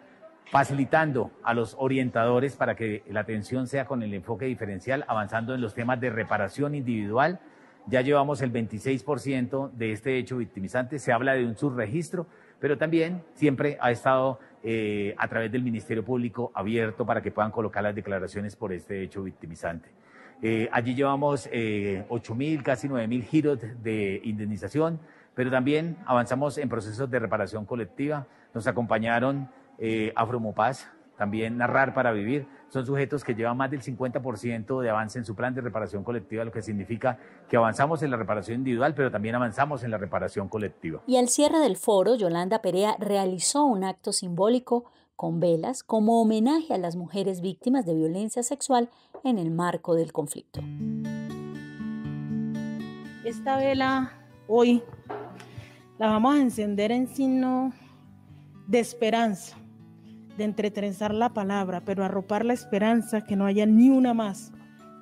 facilitando 0.50 1.30
a 1.42 1.54
los 1.54 1.76
orientadores 1.78 2.56
para 2.56 2.74
que 2.74 3.02
la 3.08 3.20
atención 3.20 3.66
sea 3.66 3.84
con 3.84 4.02
el 4.02 4.14
enfoque 4.14 4.46
diferencial, 4.46 5.04
avanzando 5.08 5.54
en 5.54 5.60
los 5.60 5.74
temas 5.74 6.00
de 6.00 6.10
reparación 6.10 6.74
individual. 6.74 7.40
Ya 7.86 8.00
llevamos 8.02 8.42
el 8.42 8.52
26% 8.52 9.70
de 9.72 9.92
este 9.92 10.18
hecho 10.18 10.36
victimizante, 10.36 10.98
se 10.98 11.12
habla 11.12 11.34
de 11.34 11.46
un 11.46 11.56
subregistro, 11.56 12.26
pero 12.60 12.78
también 12.78 13.22
siempre 13.34 13.78
ha 13.80 13.90
estado 13.90 14.38
eh, 14.62 15.14
a 15.16 15.28
través 15.28 15.50
del 15.50 15.62
Ministerio 15.62 16.04
Público 16.04 16.50
abierto 16.54 17.06
para 17.06 17.22
que 17.22 17.30
puedan 17.30 17.50
colocar 17.50 17.82
las 17.82 17.94
declaraciones 17.94 18.56
por 18.56 18.72
este 18.72 19.02
hecho 19.02 19.22
victimizante. 19.22 19.88
Eh, 20.42 20.68
allí 20.72 20.94
llevamos 20.94 21.48
eh, 21.52 22.04
8 22.08 22.34
mil, 22.34 22.62
casi 22.62 22.88
9 22.88 23.06
mil 23.08 23.24
giros 23.24 23.58
de 23.82 24.20
indemnización, 24.24 24.98
pero 25.34 25.50
también 25.50 25.98
avanzamos 26.06 26.56
en 26.56 26.68
procesos 26.68 27.10
de 27.10 27.18
reparación 27.18 27.66
colectiva. 27.66 28.26
Nos 28.54 28.66
acompañaron 28.66 29.50
eh, 29.78 30.12
Afromopaz, 30.16 30.88
también 31.18 31.58
Narrar 31.58 31.92
para 31.92 32.12
Vivir, 32.12 32.46
son 32.70 32.86
sujetos 32.86 33.24
que 33.24 33.34
llevan 33.34 33.56
más 33.56 33.70
del 33.70 33.82
50% 33.82 34.80
de 34.80 34.90
avance 34.90 35.18
en 35.18 35.24
su 35.24 35.34
plan 35.34 35.54
de 35.54 35.60
reparación 35.60 36.04
colectiva, 36.04 36.44
lo 36.44 36.52
que 36.52 36.62
significa 36.62 37.18
que 37.48 37.56
avanzamos 37.56 38.02
en 38.02 38.10
la 38.10 38.16
reparación 38.16 38.58
individual, 38.58 38.94
pero 38.94 39.10
también 39.10 39.34
avanzamos 39.34 39.82
en 39.82 39.90
la 39.90 39.98
reparación 39.98 40.48
colectiva. 40.48 41.02
Y 41.06 41.16
al 41.16 41.28
cierre 41.28 41.58
del 41.58 41.76
foro, 41.76 42.14
Yolanda 42.14 42.62
Perea 42.62 42.96
realizó 42.98 43.64
un 43.64 43.84
acto 43.84 44.12
simbólico 44.12 44.84
con 45.16 45.40
velas 45.40 45.82
como 45.82 46.22
homenaje 46.22 46.72
a 46.72 46.78
las 46.78 46.96
mujeres 46.96 47.40
víctimas 47.40 47.84
de 47.84 47.94
violencia 47.94 48.42
sexual 48.42 48.88
en 49.24 49.38
el 49.38 49.50
marco 49.50 49.94
del 49.94 50.12
conflicto. 50.12 50.60
Esta 53.24 53.56
vela 53.58 54.12
hoy 54.48 54.82
la 55.98 56.06
vamos 56.06 56.36
a 56.36 56.40
encender 56.40 56.90
en 56.92 57.08
signo 57.08 57.72
de 58.66 58.78
esperanza 58.78 59.58
de 60.40 60.46
entretrenzar 60.46 61.12
la 61.12 61.34
palabra, 61.34 61.82
pero 61.84 62.02
arropar 62.02 62.46
la 62.46 62.54
esperanza 62.54 63.20
que 63.20 63.36
no 63.36 63.44
haya 63.44 63.66
ni 63.66 63.90
una 63.90 64.14
más 64.14 64.52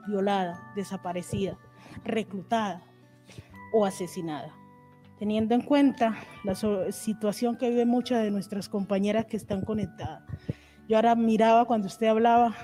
violada, 0.08 0.72
desaparecida, 0.74 1.56
reclutada 2.04 2.82
o 3.72 3.86
asesinada. 3.86 4.52
Teniendo 5.16 5.54
en 5.54 5.62
cuenta 5.62 6.16
la 6.42 6.56
situación 6.56 7.56
que 7.56 7.70
viven 7.70 7.86
muchas 7.86 8.24
de 8.24 8.32
nuestras 8.32 8.68
compañeras 8.68 9.26
que 9.26 9.36
están 9.36 9.64
conectadas. 9.64 10.24
Yo 10.88 10.96
ahora 10.96 11.14
miraba 11.14 11.66
cuando 11.66 11.86
usted 11.86 12.08
hablaba 12.08 12.56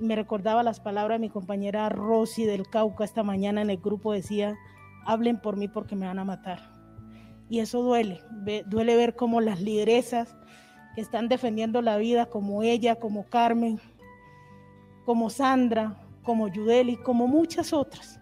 y 0.00 0.04
me 0.04 0.16
recordaba 0.16 0.64
las 0.64 0.80
palabras 0.80 1.20
de 1.20 1.26
mi 1.26 1.30
compañera 1.30 1.88
Rosy 1.88 2.46
del 2.46 2.68
Cauca 2.68 3.04
esta 3.04 3.22
mañana 3.22 3.62
en 3.62 3.70
el 3.70 3.78
grupo 3.78 4.12
decía, 4.12 4.56
hablen 5.04 5.40
por 5.40 5.56
mí 5.56 5.68
porque 5.68 5.94
me 5.94 6.06
van 6.06 6.18
a 6.18 6.24
matar. 6.24 6.68
Y 7.48 7.60
eso 7.60 7.80
duele, 7.80 8.22
duele 8.66 8.96
ver 8.96 9.14
cómo 9.14 9.40
las 9.40 9.60
lideresas 9.60 10.36
que 10.96 11.02
están 11.02 11.28
defendiendo 11.28 11.82
la 11.82 11.98
vida, 11.98 12.24
como 12.24 12.62
ella, 12.62 12.96
como 12.96 13.26
Carmen, 13.26 13.78
como 15.04 15.28
Sandra, 15.28 15.94
como 16.24 16.48
Yudeli, 16.48 16.96
como 16.96 17.28
muchas 17.28 17.74
otras, 17.74 18.18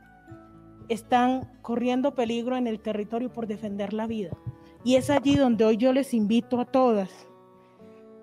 están 0.89 1.49
corriendo 1.63 2.17
peligro 2.17 2.57
en 2.57 2.67
el 2.67 2.81
territorio 2.81 3.33
por 3.33 3.47
defender 3.47 3.93
la 3.93 4.09
vida. 4.09 4.37
Y 4.83 4.97
es 4.97 5.09
allí 5.09 5.37
donde 5.37 5.65
hoy 5.65 5.77
yo 5.77 5.93
les 5.93 6.13
invito 6.13 6.61
a 6.61 6.65
todas 6.65 7.29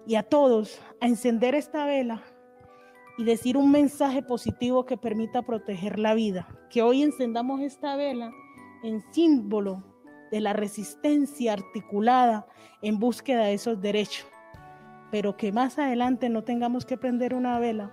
y 0.05 0.15
a 0.15 0.23
todos 0.23 0.81
a 0.99 1.07
encender 1.07 1.55
esta 1.55 1.85
vela 1.85 2.21
y 3.17 3.23
decir 3.23 3.55
un 3.55 3.71
mensaje 3.71 4.21
positivo 4.21 4.85
que 4.85 4.97
permita 4.97 5.43
proteger 5.43 5.97
la 5.97 6.13
vida. 6.13 6.45
Que 6.69 6.81
hoy 6.81 7.03
encendamos 7.03 7.61
esta 7.61 7.95
vela 7.95 8.33
en 8.83 9.01
símbolo 9.13 9.81
de 10.29 10.41
la 10.41 10.51
resistencia 10.51 11.53
articulada 11.53 12.45
en 12.81 12.99
búsqueda 12.99 13.45
de 13.45 13.53
esos 13.53 13.81
derechos 13.81 14.27
pero 15.11 15.37
que 15.37 15.51
más 15.51 15.77
adelante 15.77 16.29
no 16.29 16.43
tengamos 16.43 16.85
que 16.85 16.97
prender 16.97 17.33
una 17.33 17.59
vela 17.59 17.91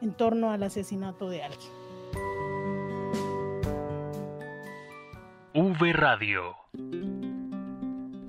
en 0.00 0.12
torno 0.12 0.50
al 0.50 0.62
asesinato 0.62 1.28
de 1.28 1.42
alguien. 1.42 1.72
V 5.52 5.92
Radio 5.92 6.54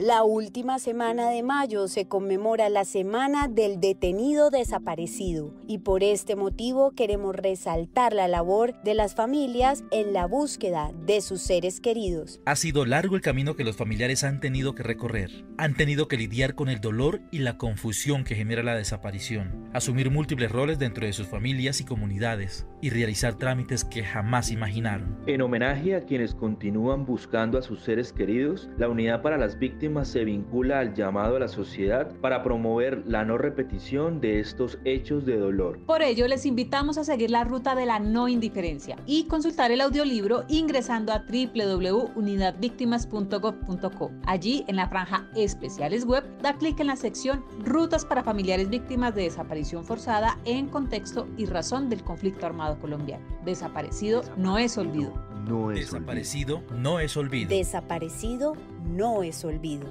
la 0.02 0.24
última 0.24 0.80
semana 0.80 1.30
de 1.30 1.44
mayo 1.44 1.88
se 1.88 2.08
conmemora 2.08 2.70
la 2.70 2.86
Semana 2.86 3.48
del 3.48 3.80
Detenido 3.80 4.50
Desaparecido 4.50 5.54
y 5.68 5.78
por 5.78 6.02
este 6.02 6.36
motivo 6.36 6.92
queremos 6.96 7.36
resaltar 7.36 8.14
la 8.14 8.28
labor 8.28 8.74
de 8.82 8.96
las 8.96 9.14
familias 9.14 9.84
en 9.92 10.12
la 10.12 10.26
búsqueda 10.26 10.92
de 11.06 11.22
sus 11.22 11.42
seres 11.42 11.80
queridos. 11.80 12.42
Ha 12.48 12.56
sido 12.56 12.84
largo 12.86 13.16
el 13.16 13.22
camino 13.22 13.56
que 13.56 13.64
los 13.64 13.76
familiares 13.76 14.24
han 14.24 14.40
tenido 14.40 14.74
que 14.74 14.82
recorrer. 14.82 15.46
Han 15.60 15.76
tenido 15.76 16.08
que 16.08 16.18
lidiar 16.18 16.56
con 16.56 16.70
el 16.70 16.82
dolor 16.82 17.22
y 17.30 17.38
la 17.38 17.60
confusión 17.60 18.24
que 18.24 18.34
genera 18.34 18.64
la 18.64 18.74
desaparición, 18.74 19.70
asumir 19.72 20.10
múltiples 20.10 20.52
roles 20.52 20.80
dentro 20.80 21.06
de 21.06 21.14
sus 21.14 21.28
familias 21.28 21.80
y 21.80 21.86
comunidades 21.86 22.66
y 22.82 22.90
realizar 22.90 23.36
trámites 23.36 23.86
que 23.86 24.04
jamás 24.04 24.50
imaginaron. 24.50 25.20
En 25.28 25.44
homenaje 25.44 25.96
a 25.96 26.06
quienes 26.06 26.34
continúan 26.34 27.06
buscando 27.06 27.60
a 27.60 27.62
sus 27.62 27.82
seres 27.82 28.12
queridos, 28.12 28.68
la 28.80 28.90
Unidad 28.90 29.22
para 29.22 29.38
las 29.38 29.60
Víctimas 29.60 29.91
se 30.06 30.24
vincula 30.24 30.80
al 30.80 30.94
llamado 30.94 31.36
a 31.36 31.40
la 31.40 31.50
sociedad 31.50 32.10
para 32.22 32.44
promover 32.44 33.04
la 33.06 33.26
no 33.26 33.38
repetición 33.38 34.22
de 34.22 34.40
estos 34.40 34.80
hechos 34.86 35.26
de 35.26 35.38
dolor. 35.38 35.80
Por 35.86 36.02
ello, 36.02 36.26
les 36.28 36.46
invitamos 36.46 36.98
a 36.98 37.04
seguir 37.04 37.30
la 37.30 37.44
ruta 37.44 37.76
de 37.76 37.86
la 37.86 38.00
no 38.00 38.30
indiferencia 38.30 38.96
y 39.06 39.26
consultar 39.26 39.70
el 39.72 39.82
audiolibro 39.82 40.46
ingresando 40.48 41.12
a 41.12 41.26
www.unidadvictimas.gov.co. 41.28 44.12
Allí, 44.26 44.64
en 44.68 44.78
la 44.78 44.88
franja 44.88 45.28
Especiales 45.36 46.06
Web, 46.06 46.24
da 46.42 46.58
clic 46.58 46.80
en 46.80 46.88
la 46.88 46.96
sección 46.96 47.44
Rutas 47.66 48.06
para 48.06 48.24
familiares 48.24 48.70
víctimas 48.70 49.14
de 49.14 49.24
desaparición 49.24 49.84
forzada 49.84 50.40
en 50.46 50.68
contexto 50.68 51.28
y 51.38 51.46
razón 51.46 51.90
del 51.90 52.02
conflicto 52.04 52.46
armado 52.46 52.80
colombiano. 52.80 53.26
Desaparecido 53.44 54.22
no 54.38 54.58
es 54.58 54.78
olvido. 54.78 55.31
No 55.48 55.72
es 55.72 55.92
Desaparecido 55.92 56.58
olvido. 56.58 56.80
no 56.80 57.00
es 57.00 57.18
olvido. 57.18 57.50
Desaparecido 57.50 58.54
no 58.86 59.24
es 59.24 59.44
olvido. 59.44 59.88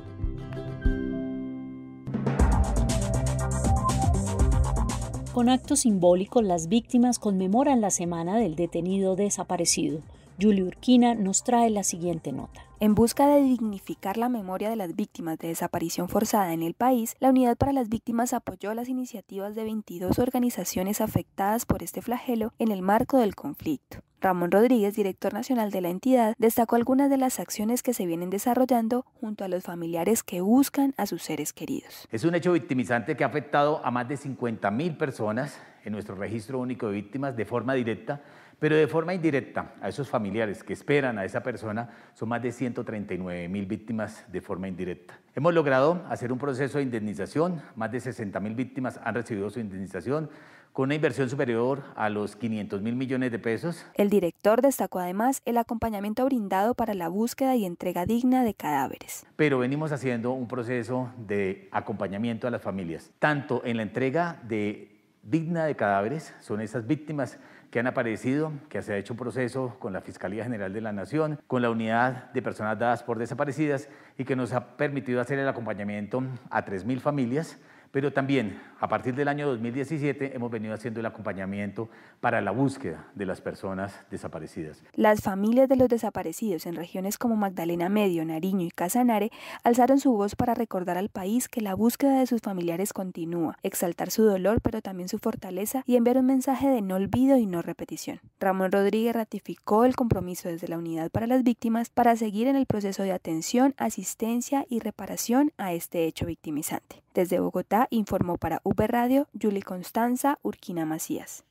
Con 5.33 5.49
actos 5.49 5.81
simbólicos, 5.81 6.45
las 6.45 6.69
víctimas 6.69 7.19
conmemoran 7.19 7.81
la 7.81 7.91
semana 7.91 8.37
del 8.37 8.57
detenido 8.57 9.17
desaparecido. 9.17 10.01
Julie 10.41 10.65
Urquina 10.65 11.15
nos 11.15 11.45
trae 11.45 11.71
la 11.71 11.85
siguiente 11.85 12.33
nota. 12.33 12.63
En 12.81 12.95
busca 12.95 13.27
de 13.27 13.43
dignificar 13.43 14.17
la 14.17 14.29
memoria 14.29 14.71
de 14.71 14.77
las 14.77 14.97
víctimas 14.97 15.39
de 15.39 15.49
desaparición 15.49 16.09
forzada 16.09 16.53
en 16.55 16.63
el 16.63 16.75
país, 16.75 17.15
la 17.21 17.29
Unidad 17.29 17.57
para 17.57 17.73
las 17.73 17.89
Víctimas 17.89 18.33
apoyó 18.33 18.73
las 18.75 18.89
iniciativas 18.89 19.55
de 19.55 19.65
22 19.65 20.19
organizaciones 20.19 21.01
afectadas 21.01 21.67
por 21.67 21.83
este 21.83 22.01
flagelo 22.01 22.53
en 22.59 22.73
el 22.73 22.81
marco 22.83 23.19
del 23.19 23.35
conflicto. 23.35 23.99
Ramón 24.21 24.51
Rodríguez, 24.51 24.95
director 24.95 25.33
nacional 25.33 25.71
de 25.71 25.81
la 25.81 25.89
entidad, 25.89 26.35
destacó 26.39 26.77
algunas 26.77 27.09
de 27.09 27.17
las 27.17 27.41
acciones 27.41 27.83
que 27.83 27.95
se 27.95 28.05
vienen 28.05 28.29
desarrollando 28.29 29.07
junto 29.21 29.45
a 29.45 29.49
los 29.49 29.65
familiares 29.65 30.23
que 30.23 30.43
buscan 30.43 30.93
a 30.99 31.07
sus 31.07 31.23
seres 31.23 31.55
queridos. 31.55 32.07
Es 32.13 32.25
un 32.25 32.35
hecho 32.35 32.53
victimizante 32.53 33.17
que 33.17 33.25
ha 33.25 33.29
afectado 33.29 33.81
a 33.83 33.91
más 33.91 34.09
de 34.09 34.19
50 34.19 34.71
mil 34.71 34.97
personas 34.97 35.59
en 35.85 35.93
nuestro 35.93 36.17
registro 36.17 36.59
único 36.59 36.89
de 36.89 36.93
víctimas 36.93 37.35
de 37.35 37.47
forma 37.47 37.73
directa 37.73 38.21
pero 38.61 38.77
de 38.77 38.87
forma 38.87 39.15
indirecta, 39.15 39.73
a 39.81 39.89
esos 39.89 40.09
familiares 40.09 40.63
que 40.63 40.75
esperan 40.75 41.19
a 41.19 41.25
esa 41.25 41.43
persona, 41.43 41.89
son 42.15 42.29
más 42.29 42.43
de 42.43 42.53
139 42.53 43.49
mil 43.49 43.67
víctimas 43.67 44.25
de 44.31 44.41
forma 44.41 44.69
indirecta. 44.69 45.19
Hemos 45.35 45.55
logrado 45.55 46.05
hacer 46.11 46.31
un 46.31 46.39
proceso 46.39 46.79
de 46.79 46.85
indemnización, 46.85 47.63
más 47.75 47.91
de 47.91 48.01
60 48.01 48.39
mil 48.39 48.55
víctimas 48.55 49.01
han 49.03 49.15
recibido 49.15 49.49
su 49.49 49.61
indemnización, 49.61 50.29
con 50.73 50.85
una 50.85 50.95
inversión 50.95 51.29
superior 51.29 51.83
a 51.97 52.09
los 52.11 52.37
500 52.37 52.81
mil 52.83 52.95
millones 52.95 53.33
de 53.33 53.39
pesos. 53.39 53.85
El 53.95 54.09
director 54.09 54.63
destacó 54.63 55.01
además 55.01 55.43
el 55.45 55.57
acompañamiento 55.57 56.25
brindado 56.27 56.75
para 56.75 56.95
la 56.95 57.09
búsqueda 57.09 57.57
y 57.57 57.65
entrega 57.65 58.07
digna 58.07 58.45
de 58.45 58.55
cadáveres. 58.55 59.27
Pero 59.37 59.59
venimos 59.59 59.91
haciendo 59.91 60.33
un 60.33 60.47
proceso 60.47 61.11
de 61.17 61.69
acompañamiento 61.73 62.47
a 62.47 62.51
las 62.51 62.63
familias, 62.63 63.11
tanto 63.19 63.63
en 63.65 63.79
la 63.79 63.83
entrega 63.83 64.41
de 64.45 65.01
digna 65.23 65.65
de 65.65 65.77
cadáveres, 65.77 66.35
son 66.41 66.61
esas 66.61 66.87
víctimas 66.87 67.39
que 67.71 67.79
han 67.79 67.87
aparecido, 67.87 68.53
que 68.69 68.83
se 68.83 68.93
ha 68.93 68.97
hecho 68.97 69.15
un 69.15 69.19
proceso 69.19 69.77
con 69.79 69.93
la 69.93 70.01
Fiscalía 70.01 70.45
General 70.45 70.73
de 70.73 70.81
la 70.81 70.93
Nación, 70.93 71.39
con 71.47 71.63
la 71.63 71.71
Unidad 71.71 72.33
de 72.33 72.43
Personas 72.43 72.79
Dadas 72.79 73.03
por 73.03 73.19
Desaparecidas 73.19 73.89
y 74.19 74.25
que 74.25 74.37
nos 74.37 74.53
ha 74.53 74.77
permitido 74.77 75.21
hacer 75.21 75.39
el 75.39 75.49
acompañamiento 75.49 76.23
a 76.51 76.65
3.000 76.65 77.01
familias 77.01 77.59
pero 77.93 78.13
también 78.13 78.61
a 78.81 78.89
partir 78.89 79.15
del 79.15 79.29
año 79.29 79.47
2017 79.49 80.35
hemos 80.35 80.51
venido 80.51 80.75
haciendo 80.75 81.01
el 81.01 81.07
acompañamiento 81.07 81.91
para 82.21 82.41
la 82.41 82.51
búsqueda 82.51 83.09
de 83.15 83.27
las 83.27 83.41
personas 83.41 83.95
desaparecidas. 84.11 84.83
Las 84.95 85.21
familias 85.21 85.69
de 85.69 85.77
los 85.77 85.89
desaparecidos 85.89 86.67
en 86.67 86.77
regiones 86.77 87.19
como 87.19 87.37
Magdalena 87.37 87.89
Medio, 87.89 88.25
Nariño 88.25 88.67
y 88.67 88.71
Casanare 88.71 89.31
alzaron 89.65 90.01
su 90.01 90.13
voz 90.13 90.35
para 90.35 90.55
recordar 90.55 90.97
al 90.97 91.11
país 91.11 91.49
que 91.49 91.61
la 91.61 91.75
búsqueda 91.75 92.19
de 92.19 92.27
sus 92.27 92.41
familiares 92.41 92.93
continúa, 92.93 93.59
exaltar 93.63 94.11
su 94.11 94.25
dolor 94.25 94.61
pero 94.63 94.81
también 94.81 95.09
su 95.09 95.19
fortaleza 95.19 95.83
y 95.87 95.97
enviar 95.97 96.19
un 96.19 96.27
mensaje 96.27 96.69
de 96.69 96.83
no 96.83 96.95
olvido 96.95 97.37
y 97.37 97.47
no 97.47 97.63
repetición. 97.63 98.21
Ramón 98.39 98.73
Rodríguez 98.73 99.15
ratificó 99.15 99.85
el 99.85 99.97
compromiso 99.97 100.49
desde 100.49 100.69
la 100.69 100.79
Unidad 100.79 101.11
para 101.11 101.27
las 101.27 101.43
Víctimas 101.43 101.91
para 101.91 102.17
seguir 102.17 102.47
en 102.47 102.57
el 102.57 102.67
proceso 102.67 103.03
de 103.03 103.13
atención, 103.13 103.75
asistencia 103.77 104.65
y 104.69 104.81
reparación 104.81 105.53
a 105.59 105.73
este 105.73 106.07
hecho 106.07 106.27
victimizante. 106.27 107.03
Desde 107.13 107.41
Bogotá 107.41 107.80
informó 107.91 108.37
para 108.37 108.61
UP 108.65 108.79
Radio 108.81 109.29
Julie 109.41 109.63
Constanza 109.63 110.39
Urquina 110.43 110.85
Macías. 110.85 111.45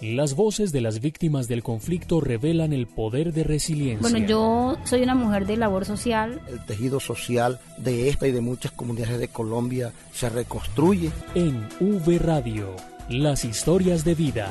Las 0.00 0.34
voces 0.34 0.72
de 0.72 0.80
las 0.80 1.00
víctimas 1.00 1.48
del 1.48 1.62
conflicto 1.62 2.20
revelan 2.20 2.72
el 2.72 2.86
poder 2.86 3.32
de 3.32 3.44
resiliencia. 3.44 4.02
Bueno, 4.02 4.26
yo 4.26 4.76
soy 4.84 5.02
una 5.02 5.14
mujer 5.14 5.46
de 5.46 5.56
labor 5.56 5.84
social. 5.84 6.42
El 6.48 6.64
tejido 6.66 7.00
social 7.00 7.60
de 7.78 8.08
esta 8.08 8.26
y 8.26 8.32
de 8.32 8.40
muchas 8.40 8.72
comunidades 8.72 9.18
de 9.18 9.28
Colombia 9.28 9.92
se 10.12 10.28
reconstruye. 10.28 11.10
En 11.34 11.68
V 11.80 12.18
Radio, 12.18 12.74
las 13.08 13.44
historias 13.44 14.04
de 14.04 14.14
vida. 14.14 14.50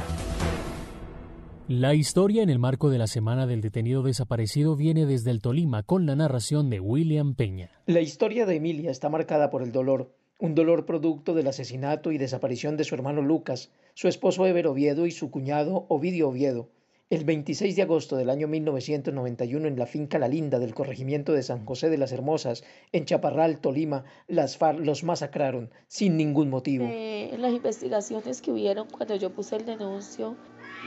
La 1.69 1.93
historia 1.93 2.43
en 2.43 2.49
el 2.49 2.59
marco 2.59 2.89
de 2.89 2.97
la 2.97 3.07
Semana 3.07 3.47
del 3.47 3.61
Detenido 3.61 4.03
Desaparecido 4.03 4.75
viene 4.75 5.05
desde 5.05 5.31
el 5.31 5.41
Tolima 5.41 5.81
con 5.83 6.05
la 6.05 6.13
narración 6.13 6.69
de 6.69 6.81
William 6.81 7.35
Peña. 7.35 7.71
La 7.85 8.01
historia 8.01 8.45
de 8.45 8.57
Emilia 8.57 8.91
está 8.91 9.07
marcada 9.07 9.49
por 9.49 9.63
el 9.63 9.71
dolor, 9.71 10.13
un 10.39 10.55
dolor 10.55 10.85
producto 10.85 11.33
del 11.33 11.47
asesinato 11.47 12.11
y 12.11 12.17
desaparición 12.17 12.75
de 12.75 12.83
su 12.83 12.95
hermano 12.95 13.21
Lucas, 13.21 13.71
su 13.93 14.09
esposo 14.09 14.45
Ever 14.45 14.67
Oviedo 14.67 15.05
y 15.05 15.11
su 15.11 15.31
cuñado 15.31 15.85
Ovidio 15.87 16.27
Oviedo, 16.27 16.67
el 17.09 17.23
26 17.23 17.75
de 17.75 17.81
agosto 17.83 18.17
del 18.17 18.29
año 18.29 18.47
1991 18.49 19.67
en 19.67 19.77
la 19.77 19.85
finca 19.85 20.19
La 20.19 20.27
Linda 20.27 20.59
del 20.59 20.73
corregimiento 20.73 21.31
de 21.31 21.43
San 21.43 21.65
José 21.65 21.89
de 21.89 21.97
las 21.97 22.11
Hermosas, 22.11 22.65
en 22.91 23.05
Chaparral, 23.05 23.59
Tolima, 23.59 24.03
las 24.27 24.57
FARC 24.57 24.79
los 24.79 25.03
masacraron 25.03 25.69
sin 25.87 26.17
ningún 26.17 26.49
motivo. 26.49 26.85
Eh, 26.89 27.35
las 27.37 27.53
investigaciones 27.53 28.41
que 28.41 28.51
hubieron 28.51 28.87
cuando 28.89 29.15
yo 29.15 29.31
puse 29.31 29.55
el 29.55 29.65
denuncio 29.65 30.35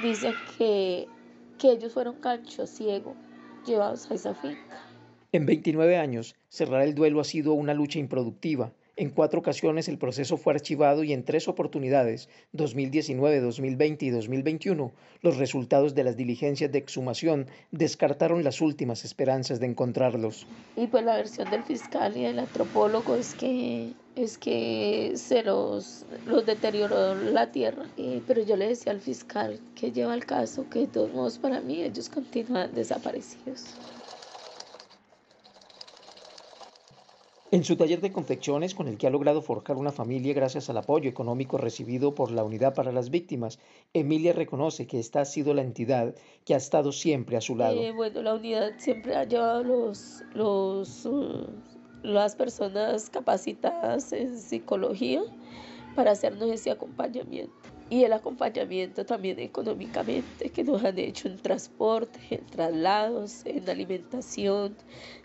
dicen 0.03 0.35
que, 0.59 1.07
que 1.59 1.73
ellos 1.73 1.93
fueron 1.93 2.17
cancho 2.17 2.67
ciego 2.67 3.15
llevados 3.67 4.11
a 4.11 4.15
esa 4.15 4.35
finca. 4.35 4.83
En 5.33 5.47
29 5.47 5.97
años, 5.97 6.35
cerrar 6.49 6.83
el 6.83 6.95
duelo 6.95 7.21
ha 7.21 7.25
sido 7.25 7.55
una 7.55 7.75
lucha 7.75 7.99
improductiva. 7.99 8.73
En 8.99 9.11
cuatro 9.11 9.41
ocasiones 9.41 9.89
el 9.89 9.99
proceso 9.99 10.39
fue 10.39 10.55
archivado 10.55 11.05
y 11.05 11.13
en 11.13 11.23
tres 11.23 11.49
oportunidades, 11.49 12.31
2019, 12.53 13.41
2020 13.41 14.07
y 14.07 14.11
2021, 14.11 14.91
los 15.21 15.37
resultados 15.37 15.95
de 15.95 16.03
las 16.03 16.17
diligencias 16.17 16.73
de 16.73 16.79
exhumación 16.79 17.47
descartaron 17.73 18.43
las 18.43 18.63
últimas 18.63 19.05
esperanzas 19.05 19.61
de 19.61 19.67
encontrarlos. 19.67 20.47
Y 20.77 20.87
pues 20.87 21.05
la 21.05 21.17
versión 21.17 21.51
del 21.51 21.63
fiscal 21.65 22.17
y 22.17 22.23
del 22.23 22.39
antropólogo 22.39 23.17
es 23.17 23.35
que 23.35 23.93
es 24.15 24.39
que 24.39 25.13
se 25.17 25.43
los, 25.43 26.07
los 26.25 26.47
deterioró 26.47 27.15
la 27.15 27.53
tierra. 27.53 27.85
pero 28.27 28.43
yo 28.43 28.57
le 28.57 28.69
decía 28.69 28.93
al 28.93 29.01
fiscal 29.01 29.61
que 29.75 29.93
lleva 29.93 30.15
el 30.15 30.25
caso 30.25 30.71
que 30.71 30.79
de 30.79 30.87
todos 30.87 31.13
modos 31.13 31.37
para 31.37 31.61
mí 31.61 31.83
ellos 31.83 32.09
continúan 32.09 32.75
desaparecidos. 32.75 33.67
En 37.57 37.65
su 37.65 37.77
taller 37.77 38.03
de 38.03 38.13
confecciones, 38.13 38.75
con 38.75 38.87
el 38.87 38.99
que 38.99 39.07
ha 39.07 39.11
logrado 39.11 39.41
forjar 39.41 39.79
una 39.79 39.91
familia 39.91 40.35
gracias 40.35 40.69
al 40.69 40.77
apoyo 40.77 41.09
económico 41.09 41.57
recibido 41.57 42.15
por 42.15 42.31
la 42.31 42.45
Unidad 42.45 42.75
para 42.75 42.93
las 42.93 43.09
Víctimas, 43.09 43.59
Emilia 43.95 44.35
reconoce 44.35 44.87
que 44.87 44.99
esta 44.99 45.23
ha 45.23 45.25
sido 45.25 45.55
la 45.55 45.63
entidad 45.63 46.15
que 46.45 46.53
ha 46.53 46.59
estado 46.59 46.93
siempre 46.93 47.35
a 47.35 47.41
su 47.41 47.57
lado. 47.57 47.81
Eh, 47.81 47.93
bueno, 47.93 48.21
la 48.21 48.35
unidad 48.35 48.73
siempre 48.77 49.17
ha 49.17 49.25
llevado 49.25 49.65
los, 49.65 50.23
los, 50.35 51.07
uh, 51.07 51.47
las 52.03 52.37
personas 52.37 53.09
capacitadas 53.09 54.13
en 54.13 54.37
psicología 54.37 55.23
para 55.95 56.11
hacernos 56.11 56.51
ese 56.51 56.71
acompañamiento. 56.71 57.55
Y 57.89 58.03
el 58.03 58.13
acompañamiento 58.13 59.07
también 59.07 59.39
económicamente 59.39 60.51
que 60.51 60.65
nos 60.65 60.83
han 60.85 60.99
hecho 60.99 61.29
en 61.29 61.39
transporte, 61.39 62.19
en 62.31 62.45
traslados, 62.47 63.47
en 63.47 63.69
alimentación, 63.71 64.77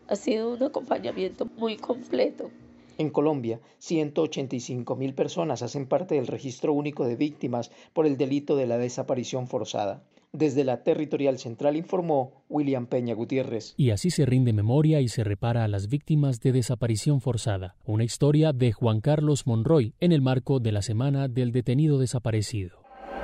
ha 0.08 0.16
sido 0.16 0.54
un 0.54 0.62
acompañamiento 0.62 1.48
muy 1.58 1.78
completo. 1.78 2.52
En 3.00 3.10
Colombia, 3.10 3.60
185 3.80 4.96
mil 4.96 5.16
personas 5.16 5.64
hacen 5.64 5.88
parte 5.88 6.14
del 6.16 6.28
registro 6.28 6.74
único 6.74 7.08
de 7.08 7.16
víctimas 7.16 7.72
por 7.94 8.06
el 8.06 8.16
delito 8.16 8.56
de 8.56 8.68
la 8.68 8.78
desaparición 8.78 9.48
forzada. 9.48 10.04
Desde 10.34 10.64
la 10.64 10.82
Territorial 10.82 11.40
Central 11.40 11.76
informó 11.76 12.46
William 12.48 12.86
Peña 12.86 13.14
Gutiérrez. 13.14 13.74
Y 13.76 13.92
así 13.92 14.12
se 14.12 14.26
rinde 14.26 14.54
memoria 14.54 15.02
y 15.02 15.10
se 15.10 15.26
repara 15.26 15.66
a 15.66 15.68
las 15.68 15.90
víctimas 15.90 16.40
de 16.40 16.54
desaparición 16.54 17.20
forzada. 17.20 17.76
Una 17.84 18.06
historia 18.06 18.54
de 18.54 18.72
Juan 18.72 19.02
Carlos 19.02 19.46
Monroy 19.46 19.94
en 20.00 20.14
el 20.14 20.22
marco 20.22 20.62
de 20.62 20.72
la 20.72 20.82
Semana 20.82 21.28
del 21.28 21.52
Detenido 21.52 22.00
Desaparecido. 22.00 22.78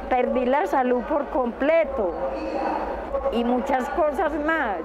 Perdí 0.10 0.46
la 0.46 0.68
salud 0.68 1.02
por 1.08 1.30
completo 1.30 2.14
y 3.32 3.42
muchas 3.46 3.88
cosas 3.92 4.34
más 4.46 4.82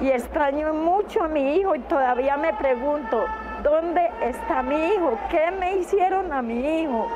y 0.00 0.08
extraño 0.08 0.72
mucho 0.72 1.24
a 1.24 1.28
mi 1.28 1.56
hijo 1.56 1.76
y 1.76 1.80
todavía 1.80 2.38
me 2.38 2.54
pregunto, 2.54 3.24
¿dónde 3.62 4.08
está 4.22 4.62
mi 4.62 4.76
hijo? 4.76 5.18
¿Qué 5.30 5.50
me 5.58 5.78
hicieron 5.78 6.32
a 6.32 6.40
mi 6.40 6.54
hijo? 6.54 7.06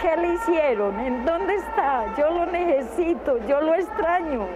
¿Qué 0.00 0.16
le 0.16 0.34
hicieron? 0.34 0.98
¿En 1.00 1.24
dónde 1.24 1.56
está? 1.56 2.14
Yo 2.16 2.30
lo 2.30 2.46
necesito, 2.46 3.38
yo 3.48 3.60
lo 3.60 3.74
extraño 3.74 4.46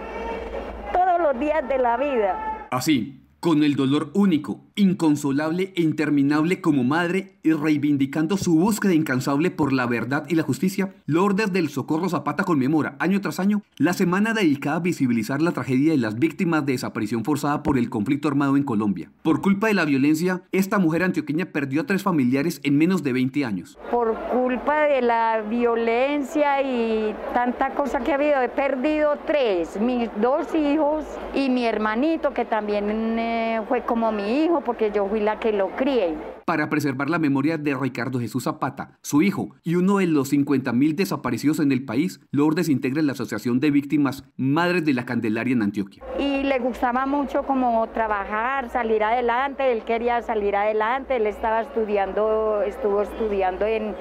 todos 0.93 1.19
los 1.19 1.37
días 1.37 1.67
de 1.67 1.77
la 1.77 1.97
vida. 1.97 2.67
Así, 2.71 3.27
con 3.41 3.61
el 3.61 3.75
dolor 3.75 4.09
único, 4.13 4.61
inconsolable 4.75 5.73
e 5.75 5.81
interminable 5.81 6.61
como 6.61 6.83
madre 6.83 7.33
y 7.43 7.51
reivindicando 7.51 8.37
su 8.37 8.55
búsqueda 8.55 8.93
incansable 8.93 9.51
por 9.51 9.73
la 9.73 9.85
verdad 9.85 10.25
y 10.29 10.35
la 10.35 10.43
justicia, 10.43 10.93
Lourdes 11.05 11.51
del 11.51 11.69
Socorro 11.69 12.09
Zapata 12.09 12.43
conmemora 12.43 12.95
año 12.99 13.21
tras 13.21 13.39
año 13.39 13.61
la 13.77 13.93
semana 13.93 14.33
dedicada 14.33 14.77
a 14.77 14.79
visibilizar 14.79 15.41
la 15.41 15.51
tragedia 15.51 15.91
de 15.91 15.97
las 15.97 16.17
víctimas 16.17 16.65
de 16.65 16.73
desaparición 16.73 17.23
forzada 17.23 17.63
por 17.63 17.77
el 17.77 17.89
conflicto 17.89 18.27
armado 18.27 18.57
en 18.57 18.63
Colombia. 18.63 19.11
Por 19.23 19.41
culpa 19.41 19.67
de 19.67 19.73
la 19.73 19.85
violencia, 19.85 20.43
esta 20.51 20.79
mujer 20.79 21.03
antioqueña 21.03 21.45
perdió 21.45 21.81
a 21.81 21.85
tres 21.85 22.03
familiares 22.03 22.61
en 22.63 22.77
menos 22.77 23.03
de 23.03 23.13
20 23.13 23.45
años. 23.45 23.77
Por 23.91 24.15
culpa 24.31 24.83
de 24.83 25.01
la 25.01 25.41
violencia 25.41 26.61
y 26.61 27.15
tanta 27.33 27.71
cosa 27.75 27.99
que 27.99 28.11
ha 28.11 28.15
habido, 28.15 28.41
he 28.41 28.49
perdido 28.49 29.17
tres, 29.25 29.79
mis 29.79 30.09
dos 30.21 30.53
hijos 30.55 31.05
y 31.33 31.49
mi 31.49 31.65
hermanito 31.65 32.33
que 32.33 32.45
también... 32.45 33.19
Eh, 33.19 33.43
fue 33.67 33.81
como 33.81 34.11
mi 34.11 34.43
hijo 34.43 34.61
porque 34.63 34.91
yo 34.93 35.07
fui 35.07 35.19
la 35.19 35.39
que 35.39 35.51
lo 35.51 35.69
crié. 35.75 36.15
Para 36.45 36.69
preservar 36.69 37.09
la 37.09 37.19
memoria 37.19 37.57
de 37.57 37.75
Ricardo 37.75 38.19
Jesús 38.19 38.43
Zapata, 38.43 38.97
su 39.01 39.21
hijo 39.21 39.55
y 39.63 39.75
uno 39.75 39.97
de 39.97 40.07
los 40.07 40.31
50.000 40.33 40.95
desaparecidos 40.95 41.59
en 41.59 41.71
el 41.71 41.85
país, 41.85 42.19
Lourdes 42.31 42.69
integra 42.69 43.01
la 43.01 43.13
Asociación 43.13 43.59
de 43.59 43.71
Víctimas 43.71 44.25
Madres 44.35 44.83
de 44.85 44.93
la 44.93 45.05
Candelaria 45.05 45.53
en 45.53 45.61
Antioquia. 45.61 46.03
Y 46.19 46.43
le 46.43 46.59
gustaba 46.59 47.05
mucho 47.05 47.43
como 47.43 47.87
trabajar, 47.89 48.69
salir 48.69 49.03
adelante, 49.03 49.71
él 49.71 49.83
quería 49.83 50.21
salir 50.21 50.55
adelante, 50.55 51.15
él 51.15 51.27
estaba 51.27 51.61
estudiando, 51.61 52.61
estuvo 52.63 53.01
estudiando 53.03 53.65
en, 53.65 53.95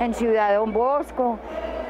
en 0.00 0.14
Ciudad 0.14 0.56
Don 0.56 0.72
Bosco. 0.72 1.38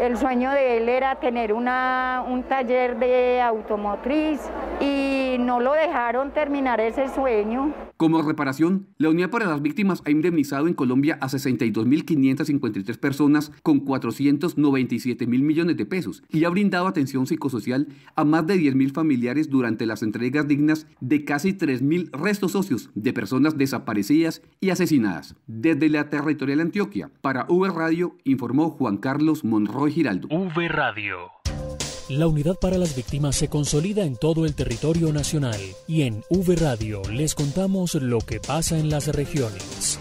El 0.00 0.16
sueño 0.16 0.52
de 0.52 0.76
él 0.76 0.88
era 0.88 1.16
tener 1.16 1.52
una, 1.52 2.24
un 2.28 2.44
taller 2.44 2.98
de 2.98 3.42
automotriz 3.42 4.40
y 4.80 5.07
no 5.48 5.60
lo 5.60 5.72
dejaron 5.72 6.34
terminar 6.34 6.78
ese 6.78 7.08
sueño. 7.08 7.72
Como 7.96 8.20
reparación, 8.20 8.86
la 8.98 9.08
Unidad 9.08 9.30
para 9.30 9.46
las 9.46 9.62
Víctimas 9.62 10.02
ha 10.04 10.10
indemnizado 10.10 10.68
en 10.68 10.74
Colombia 10.74 11.16
a 11.22 11.28
62.553 11.28 12.98
personas 12.98 13.50
con 13.62 13.80
497 13.80 15.26
mil 15.26 15.42
millones 15.42 15.78
de 15.78 15.86
pesos 15.86 16.22
y 16.28 16.44
ha 16.44 16.50
brindado 16.50 16.86
atención 16.86 17.26
psicosocial 17.26 17.88
a 18.14 18.24
más 18.24 18.46
de 18.46 18.56
10.000 18.56 18.92
familiares 18.92 19.48
durante 19.48 19.86
las 19.86 20.02
entregas 20.02 20.46
dignas 20.46 20.86
de 21.00 21.24
casi 21.24 21.54
3.000 21.54 22.10
restos 22.12 22.52
socios 22.52 22.90
de 22.94 23.14
personas 23.14 23.56
desaparecidas 23.56 24.42
y 24.60 24.68
asesinadas. 24.68 25.34
Desde 25.46 25.88
la 25.88 26.10
territorial 26.10 26.60
Antioquia, 26.60 27.10
para 27.22 27.46
V 27.48 27.70
Radio, 27.70 28.16
informó 28.24 28.68
Juan 28.72 28.98
Carlos 28.98 29.44
Monroy 29.44 29.92
Giraldo. 29.92 30.28
V 30.28 30.68
Radio. 30.68 31.30
La 32.08 32.26
unidad 32.26 32.54
para 32.58 32.78
las 32.78 32.96
víctimas 32.96 33.36
se 33.36 33.48
consolida 33.48 34.02
en 34.02 34.16
todo 34.16 34.46
el 34.46 34.54
territorio 34.54 35.12
nacional 35.12 35.60
y 35.86 36.02
en 36.02 36.22
V 36.30 36.56
Radio 36.56 37.02
les 37.12 37.34
contamos 37.34 37.96
lo 37.96 38.20
que 38.20 38.40
pasa 38.40 38.78
en 38.78 38.88
las 38.88 39.08
regiones. 39.08 40.00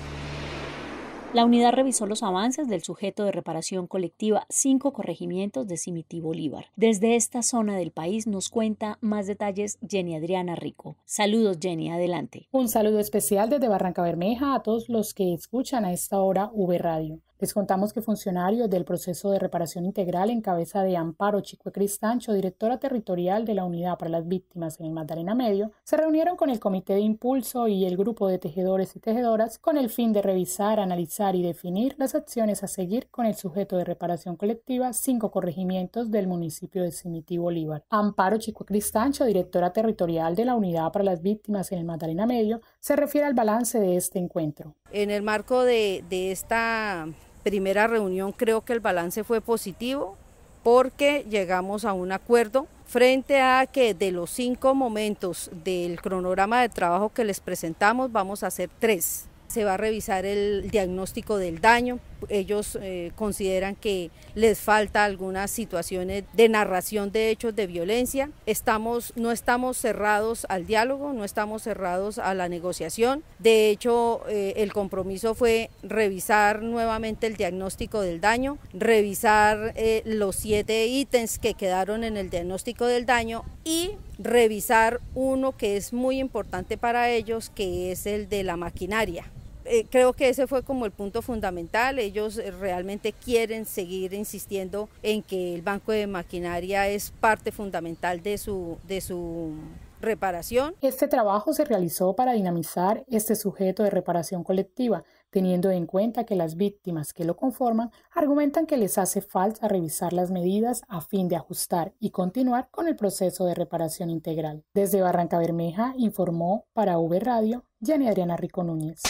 La 1.34 1.44
unidad 1.44 1.74
revisó 1.74 2.06
los 2.06 2.24
avances 2.24 2.70
del 2.70 2.82
sujeto 2.82 3.26
de 3.26 3.34
reparación 3.34 3.88
colectiva 3.88 4.46
cinco 4.48 4.94
corregimientos 4.94 5.68
de 5.68 5.78
Cimití 5.78 6.22
Bolívar. 6.22 6.68
Desde 6.78 7.18
esta 7.18 7.44
zona 7.44 7.76
del 7.76 7.92
país 7.92 8.26
nos 8.26 8.48
cuenta 8.48 8.98
más 9.02 9.28
detalles 9.28 9.78
Jenny 9.86 10.16
Adriana 10.16 10.56
Rico. 10.56 10.96
Saludos 11.04 11.58
Jenny, 11.62 11.90
adelante. 11.90 12.48
Un 12.52 12.70
saludo 12.70 13.00
especial 13.00 13.50
desde 13.50 13.68
Barranca 13.68 14.02
Bermeja 14.02 14.56
a 14.56 14.64
todos 14.64 14.88
los 14.88 15.14
que 15.14 15.34
escuchan 15.34 15.84
a 15.84 15.92
esta 15.92 16.22
hora 16.22 16.50
V 16.54 16.78
Radio. 16.78 17.20
Les 17.40 17.54
contamos 17.54 17.94
que 17.94 18.02
funcionarios 18.02 18.68
del 18.68 18.84
proceso 18.84 19.30
de 19.30 19.38
reparación 19.38 19.86
integral 19.86 20.32
en 20.32 20.42
cabeza 20.42 20.82
de 20.82 20.98
Amparo 20.98 21.40
Chico 21.42 21.72
Cristancho, 21.72 22.34
directora 22.34 22.80
territorial 22.80 23.46
de 23.46 23.54
la 23.54 23.64
Unidad 23.64 24.00
para 24.00 24.10
las 24.10 24.28
Víctimas 24.28 24.80
en 24.80 24.88
el 24.88 24.92
Magdalena 24.92 25.36
Medio, 25.36 25.72
se 25.84 25.98
reunieron 25.98 26.36
con 26.36 26.50
el 26.50 26.60
Comité 26.60 26.94
de 26.94 27.02
Impulso 27.02 27.68
y 27.68 27.86
el 27.86 27.96
grupo 27.96 28.28
de 28.28 28.40
tejedores 28.40 28.96
y 28.96 29.00
tejedoras 29.00 29.60
con 29.60 29.78
el 29.78 29.92
fin 29.92 30.14
de 30.14 30.24
revisar, 30.24 30.80
analizar 30.80 31.36
y 31.36 31.44
definir 31.44 31.94
las 32.00 32.16
acciones 32.16 32.64
a 32.64 32.68
seguir 32.68 33.08
con 33.12 33.28
el 33.28 33.36
sujeto 33.36 33.78
de 33.78 33.84
reparación 33.84 34.36
colectiva 34.36 34.92
cinco 34.94 35.30
corregimientos 35.30 36.10
del 36.10 36.26
municipio 36.26 36.82
de 36.82 36.92
Cimití 36.92 37.38
Bolívar. 37.38 37.84
Amparo 37.92 38.40
Chico 38.40 38.66
Cristancho, 38.66 39.26
directora 39.26 39.74
territorial 39.74 40.36
de 40.36 40.46
la 40.46 40.56
Unidad 40.56 40.92
para 40.92 41.06
las 41.06 41.22
Víctimas 41.22 41.72
en 41.72 41.78
el 41.78 41.86
Magdalena 41.86 42.26
Medio, 42.26 42.62
se 42.80 42.96
refiere 42.96 43.28
al 43.28 43.36
balance 43.36 43.80
de 43.80 43.96
este 43.96 44.18
encuentro. 44.18 44.74
En 44.92 45.12
el 45.12 45.22
marco 45.22 45.64
de, 45.64 46.04
de 46.10 46.32
esta 46.32 47.08
primera 47.48 47.88
reunión 47.88 48.34
creo 48.34 48.60
que 48.60 48.74
el 48.74 48.82
balance 48.82 49.24
fue 49.24 49.40
positivo 49.40 50.18
porque 50.64 51.26
llegamos 51.30 51.86
a 51.86 51.94
un 51.94 52.12
acuerdo 52.12 52.68
frente 52.86 53.40
a 53.42 53.66
que 53.66 53.94
de 53.94 54.12
los 54.12 54.32
cinco 54.32 54.76
momentos 54.76 55.50
del 55.64 56.02
cronograma 56.02 56.62
de 56.62 56.68
trabajo 56.68 57.08
que 57.14 57.24
les 57.24 57.40
presentamos 57.40 58.12
vamos 58.12 58.44
a 58.44 58.48
hacer 58.48 58.70
tres 58.80 59.28
se 59.48 59.64
va 59.64 59.76
a 59.76 59.78
revisar 59.78 60.26
el 60.26 60.70
diagnóstico 60.70 61.38
del 61.38 61.62
daño. 61.62 62.00
Ellos 62.30 62.78
eh, 62.82 63.12
consideran 63.16 63.76
que 63.76 64.12
les 64.36 64.60
falta 64.60 65.04
algunas 65.06 65.52
situaciones 65.52 66.24
de 66.34 66.50
narración 66.50 67.12
de 67.12 67.30
hechos 67.30 67.56
de 67.56 67.68
violencia. 67.68 68.30
Estamos, 68.46 69.14
no 69.16 69.32
estamos 69.32 69.78
cerrados 69.78 70.46
al 70.50 70.66
diálogo, 70.66 71.14
no 71.14 71.24
estamos 71.24 71.64
cerrados 71.64 72.20
a 72.20 72.34
la 72.34 72.50
negociación. 72.50 73.24
De 73.40 73.70
hecho, 73.70 74.22
eh, 74.28 74.54
el 74.58 74.74
compromiso 74.74 75.36
fue 75.36 75.70
revisar 75.84 76.62
nuevamente 76.62 77.28
el 77.28 77.36
diagnóstico 77.36 78.02
del 78.02 78.22
daño, 78.22 78.58
revisar 78.74 79.74
eh, 79.76 80.02
los 80.06 80.36
siete 80.36 80.88
ítems 80.88 81.40
que 81.40 81.54
quedaron 81.54 82.04
en 82.04 82.18
el 82.18 82.30
diagnóstico 82.30 82.86
del 82.86 83.06
daño 83.06 83.44
y 83.64 83.92
revisar 84.20 85.02
uno 85.14 85.56
que 85.56 85.78
es 85.78 85.94
muy 85.94 86.20
importante 86.20 86.78
para 86.78 87.10
ellos, 87.10 87.50
que 87.50 87.92
es 87.92 88.06
el 88.06 88.30
de 88.30 88.44
la 88.44 88.58
maquinaria 88.58 89.32
eh, 89.70 89.86
creo 89.90 90.14
que 90.14 90.30
ese 90.30 90.48
fue 90.48 90.64
como 90.64 90.86
el 90.86 90.92
punto 90.92 91.22
fundamental. 91.22 92.00
Ellos 92.00 92.38
eh, 92.38 92.52
realmente 92.52 93.14
quieren 93.14 93.66
seguir 93.66 94.14
insistiendo 94.14 94.90
en 95.04 95.24
que 95.24 95.56
el 95.56 95.62
banco 95.62 95.92
de 95.92 96.08
maquinaria 96.08 96.88
es 96.88 97.12
parte 97.12 97.52
fundamental 97.52 98.22
de 98.24 98.38
su, 98.38 98.78
de 98.88 99.02
su 99.02 99.54
reparación. 100.02 100.76
Este 100.82 101.08
trabajo 101.08 101.54
se 101.54 101.66
realizó 101.66 102.16
para 102.16 102.34
dinamizar 102.34 103.04
este 103.08 103.36
sujeto 103.36 103.84
de 103.84 103.90
reparación 103.90 104.44
colectiva, 104.44 105.04
teniendo 105.30 105.72
en 105.72 105.86
cuenta 105.86 106.24
que 106.24 106.36
las 106.36 106.56
víctimas 106.56 107.14
que 107.14 107.26
lo 107.26 107.36
conforman 107.36 107.92
argumentan 108.14 108.66
que 108.66 108.78
les 108.78 108.98
hace 108.98 109.22
falta 109.22 109.68
revisar 109.68 110.14
las 110.14 110.32
medidas 110.32 110.82
a 110.88 111.02
fin 111.02 111.28
de 111.28 111.36
ajustar 111.36 111.94
y 112.00 112.12
continuar 112.12 112.70
con 112.72 112.88
el 112.88 112.96
proceso 112.96 113.46
de 113.46 113.56
reparación 113.56 114.10
integral. 114.10 114.64
Desde 114.74 115.02
Barranca 115.02 115.40
Bermeja 115.40 115.94
informó 115.98 116.66
para 116.74 116.98
V 117.00 117.20
Radio 117.20 117.66
Jenny 117.84 118.08
Adriana 118.08 118.38
Rico 118.38 118.64
Núñez. 118.64 119.02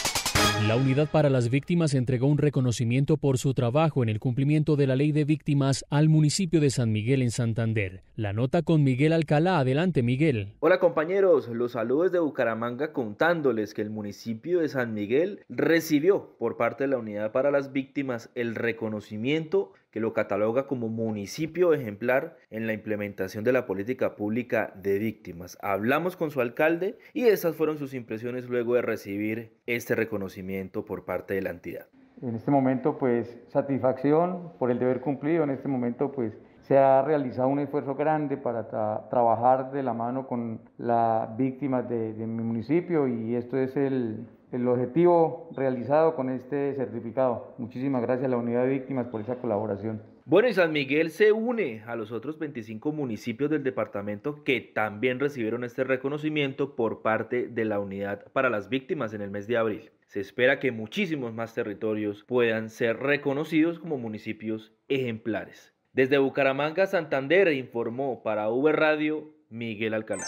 La 0.65 0.75
Unidad 0.75 1.07
para 1.09 1.29
las 1.29 1.49
Víctimas 1.49 1.93
entregó 1.93 2.27
un 2.27 2.39
reconocimiento 2.39 3.17
por 3.17 3.37
su 3.37 3.53
trabajo 3.53 4.01
en 4.01 4.09
el 4.09 4.19
cumplimiento 4.19 4.75
de 4.75 4.87
la 4.87 4.95
ley 4.95 5.11
de 5.11 5.23
víctimas 5.23 5.85
al 5.89 6.09
municipio 6.09 6.59
de 6.59 6.71
San 6.71 6.91
Miguel 6.91 7.21
en 7.21 7.29
Santander. 7.29 8.01
La 8.15 8.33
nota 8.33 8.63
con 8.63 8.83
Miguel 8.83 9.13
Alcalá. 9.13 9.59
Adelante, 9.59 10.01
Miguel. 10.01 10.55
Hola 10.59 10.79
compañeros, 10.79 11.47
los 11.47 11.73
saludos 11.73 12.11
de 12.11 12.19
Bucaramanga 12.19 12.91
contándoles 12.91 13.75
que 13.75 13.83
el 13.83 13.91
municipio 13.91 14.59
de 14.59 14.67
San 14.67 14.93
Miguel 14.93 15.45
recibió 15.47 16.35
por 16.39 16.57
parte 16.57 16.85
de 16.85 16.89
la 16.89 16.97
Unidad 16.97 17.31
para 17.31 17.51
las 17.51 17.71
Víctimas 17.71 18.31
el 18.33 18.55
reconocimiento 18.55 19.73
lo 19.99 20.13
cataloga 20.13 20.67
como 20.67 20.89
municipio 20.89 21.73
ejemplar 21.73 22.38
en 22.49 22.67
la 22.67 22.73
implementación 22.73 23.43
de 23.43 23.53
la 23.53 23.65
política 23.65 24.15
pública 24.15 24.71
de 24.75 24.99
víctimas. 24.99 25.57
Hablamos 25.62 26.15
con 26.15 26.31
su 26.31 26.41
alcalde 26.41 26.97
y 27.13 27.25
esas 27.25 27.55
fueron 27.55 27.77
sus 27.77 27.93
impresiones 27.93 28.47
luego 28.49 28.75
de 28.75 28.81
recibir 28.81 29.57
este 29.65 29.95
reconocimiento 29.95 30.86
por 30.86 31.05
parte 31.05 31.33
de 31.33 31.41
la 31.41 31.49
entidad. 31.49 31.88
En 32.21 32.36
este 32.36 32.49
momento, 32.49 32.97
pues, 32.97 33.39
satisfacción 33.47 34.53
por 34.57 34.71
el 34.71 34.79
deber 34.79 35.01
cumplido. 35.01 35.43
En 35.43 35.51
este 35.51 35.67
momento, 35.67 36.12
pues, 36.12 36.33
se 36.62 36.77
ha 36.77 37.01
realizado 37.03 37.47
un 37.47 37.60
esfuerzo 37.60 37.95
grande 37.95 38.38
para 38.38 38.67
trabajar 39.10 39.71
de 39.71 39.83
la 39.83 39.93
mano 39.93 40.27
con 40.27 40.60
las 40.77 41.36
víctimas 41.38 41.88
de 41.88 42.13
mi 42.17 42.43
municipio 42.43 43.07
y 43.07 43.36
esto 43.36 43.57
es 43.57 43.77
el, 43.77 44.27
el 44.51 44.67
objetivo 44.67 45.49
realizado 45.55 46.15
con 46.15 46.29
este 46.29 46.73
certificado. 46.75 47.53
Muchísimas 47.57 48.01
gracias 48.01 48.25
a 48.25 48.29
la 48.29 48.38
Unidad 48.38 48.63
de 48.63 48.69
Víctimas 48.69 49.07
por 49.07 49.21
esa 49.21 49.36
colaboración. 49.36 50.01
Bueno, 50.25 50.49
y 50.49 50.53
San 50.53 50.73
Miguel 50.73 51.10
se 51.12 51.31
une 51.31 51.83
a 51.86 51.95
los 51.95 52.12
otros 52.12 52.38
25 52.38 52.91
municipios 52.91 53.49
del 53.49 53.63
departamento 53.63 54.43
que 54.43 54.60
también 54.60 55.19
recibieron 55.19 55.63
este 55.63 55.83
reconocimiento 55.86 56.75
por 56.75 57.01
parte 57.01 57.47
de 57.47 57.65
la 57.65 57.79
Unidad 57.79 58.25
para 58.33 58.49
las 58.49 58.67
Víctimas 58.67 59.13
en 59.13 59.21
el 59.21 59.31
mes 59.31 59.47
de 59.47 59.57
abril. 59.57 59.91
Se 60.05 60.19
espera 60.19 60.60
que 60.60 60.71
muchísimos 60.71 61.33
más 61.33 61.53
territorios 61.53 62.23
puedan 62.23 62.69
ser 62.69 62.97
reconocidos 62.97 63.79
como 63.79 63.97
municipios 63.97 64.73
ejemplares. 64.88 65.73
Desde 65.93 66.17
Bucaramanga, 66.17 66.86
Santander, 66.88 67.51
informó 67.53 68.21
para 68.21 68.49
V 68.49 68.71
Radio 68.71 69.33
Miguel 69.49 69.93
Alcalá. 69.93 70.25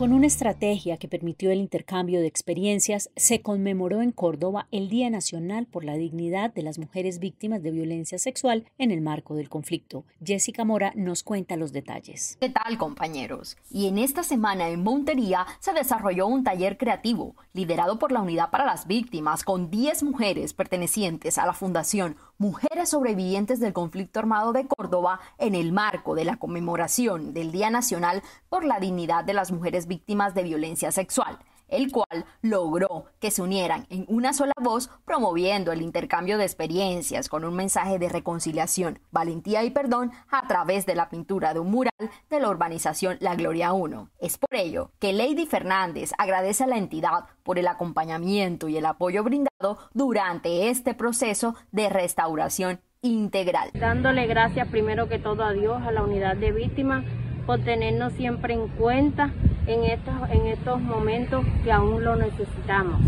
Con 0.00 0.14
una 0.14 0.28
estrategia 0.28 0.96
que 0.96 1.08
permitió 1.08 1.50
el 1.50 1.58
intercambio 1.58 2.22
de 2.22 2.26
experiencias, 2.26 3.10
se 3.16 3.42
conmemoró 3.42 4.00
en 4.00 4.12
Córdoba 4.12 4.66
el 4.70 4.88
Día 4.88 5.10
Nacional 5.10 5.66
por 5.66 5.84
la 5.84 5.92
Dignidad 5.92 6.54
de 6.54 6.62
las 6.62 6.78
Mujeres 6.78 7.18
Víctimas 7.18 7.62
de 7.62 7.70
Violencia 7.70 8.18
Sexual 8.18 8.64
en 8.78 8.92
el 8.92 9.02
marco 9.02 9.34
del 9.34 9.50
conflicto. 9.50 10.06
Jessica 10.24 10.64
Mora 10.64 10.94
nos 10.96 11.22
cuenta 11.22 11.58
los 11.58 11.74
detalles. 11.74 12.38
¿Qué 12.40 12.48
tal, 12.48 12.78
compañeros? 12.78 13.58
Y 13.70 13.88
en 13.88 13.98
esta 13.98 14.22
semana 14.22 14.70
en 14.70 14.82
Montería 14.82 15.46
se 15.58 15.74
desarrolló 15.74 16.28
un 16.28 16.44
taller 16.44 16.78
creativo 16.78 17.36
liderado 17.52 17.98
por 17.98 18.10
la 18.10 18.22
Unidad 18.22 18.48
para 18.48 18.64
las 18.64 18.86
Víctimas 18.86 19.44
con 19.44 19.70
10 19.70 20.04
mujeres 20.04 20.54
pertenecientes 20.54 21.36
a 21.36 21.44
la 21.44 21.52
Fundación 21.52 22.16
Mujeres 22.38 22.88
Sobrevivientes 22.88 23.60
del 23.60 23.74
Conflicto 23.74 24.18
Armado 24.18 24.54
de 24.54 24.66
Córdoba 24.66 25.20
en 25.36 25.54
el 25.54 25.72
marco 25.72 26.14
de 26.14 26.24
la 26.24 26.38
conmemoración 26.38 27.34
del 27.34 27.52
Día 27.52 27.68
Nacional 27.68 28.22
por 28.48 28.64
la 28.64 28.80
Dignidad 28.80 29.24
de 29.24 29.34
las 29.34 29.52
Mujeres 29.52 29.86
Víctimas 29.90 30.34
de 30.34 30.44
Violencia 30.44 30.92
Sexual. 30.92 31.36
el 31.70 31.90
cual 31.90 32.24
logró 32.42 33.06
que 33.20 33.30
se 33.30 33.42
unieran 33.42 33.86
en 33.90 34.04
una 34.08 34.32
sola 34.32 34.52
voz 34.60 34.90
promoviendo 35.04 35.72
el 35.72 35.82
intercambio 35.82 36.38
de 36.38 36.44
experiencias 36.44 37.28
con 37.28 37.44
un 37.44 37.54
mensaje 37.54 37.98
de 37.98 38.08
reconciliación, 38.08 38.98
valentía 39.10 39.62
y 39.64 39.70
perdón 39.70 40.10
a 40.30 40.46
través 40.46 40.86
de 40.86 40.94
la 40.94 41.08
pintura 41.08 41.54
de 41.54 41.60
un 41.60 41.70
mural 41.70 42.10
de 42.28 42.40
la 42.40 42.48
urbanización 42.48 43.16
La 43.20 43.34
Gloria 43.34 43.72
1. 43.72 44.10
Es 44.18 44.36
por 44.38 44.54
ello 44.54 44.90
que 44.98 45.12
Lady 45.12 45.46
Fernández 45.46 46.10
agradece 46.18 46.64
a 46.64 46.66
la 46.66 46.76
entidad 46.76 47.26
por 47.42 47.58
el 47.58 47.68
acompañamiento 47.68 48.68
y 48.68 48.76
el 48.76 48.86
apoyo 48.86 49.22
brindado 49.22 49.78
durante 49.94 50.68
este 50.70 50.94
proceso 50.94 51.54
de 51.70 51.88
restauración 51.88 52.80
integral. 53.02 53.70
Dándole 53.74 54.26
gracias 54.26 54.68
primero 54.68 55.08
que 55.08 55.18
todo 55.18 55.44
a 55.44 55.52
Dios, 55.52 55.80
a 55.82 55.92
la 55.92 56.02
unidad 56.02 56.36
de 56.36 56.52
víctimas, 56.52 57.04
por 57.50 57.64
tenernos 57.64 58.12
siempre 58.12 58.54
en 58.54 58.68
cuenta 58.68 59.32
en 59.66 59.82
estos, 59.82 60.14
en 60.30 60.46
estos 60.46 60.80
momentos 60.80 61.44
que 61.64 61.72
aún 61.72 62.04
lo 62.04 62.14
necesitamos. 62.14 63.00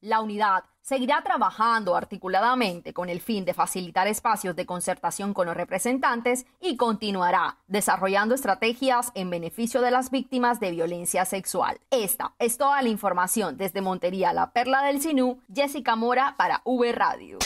La 0.00 0.20
unidad 0.20 0.64
seguirá 0.80 1.22
trabajando 1.22 1.94
articuladamente 1.94 2.92
con 2.92 3.08
el 3.08 3.20
fin 3.20 3.44
de 3.44 3.54
facilitar 3.54 4.08
espacios 4.08 4.56
de 4.56 4.66
concertación 4.66 5.32
con 5.32 5.46
los 5.46 5.56
representantes 5.56 6.44
y 6.60 6.76
continuará 6.76 7.58
desarrollando 7.68 8.34
estrategias 8.34 9.12
en 9.14 9.30
beneficio 9.30 9.80
de 9.80 9.92
las 9.92 10.10
víctimas 10.10 10.58
de 10.58 10.72
violencia 10.72 11.24
sexual. 11.24 11.78
Esta 11.92 12.34
es 12.40 12.58
toda 12.58 12.82
la 12.82 12.88
información 12.88 13.56
desde 13.56 13.80
Montería, 13.80 14.32
la 14.32 14.50
Perla 14.50 14.82
del 14.82 15.00
Sinú, 15.00 15.40
Jessica 15.54 15.94
Mora 15.94 16.34
para 16.36 16.62
V 16.64 16.90
Radio. 16.90 17.38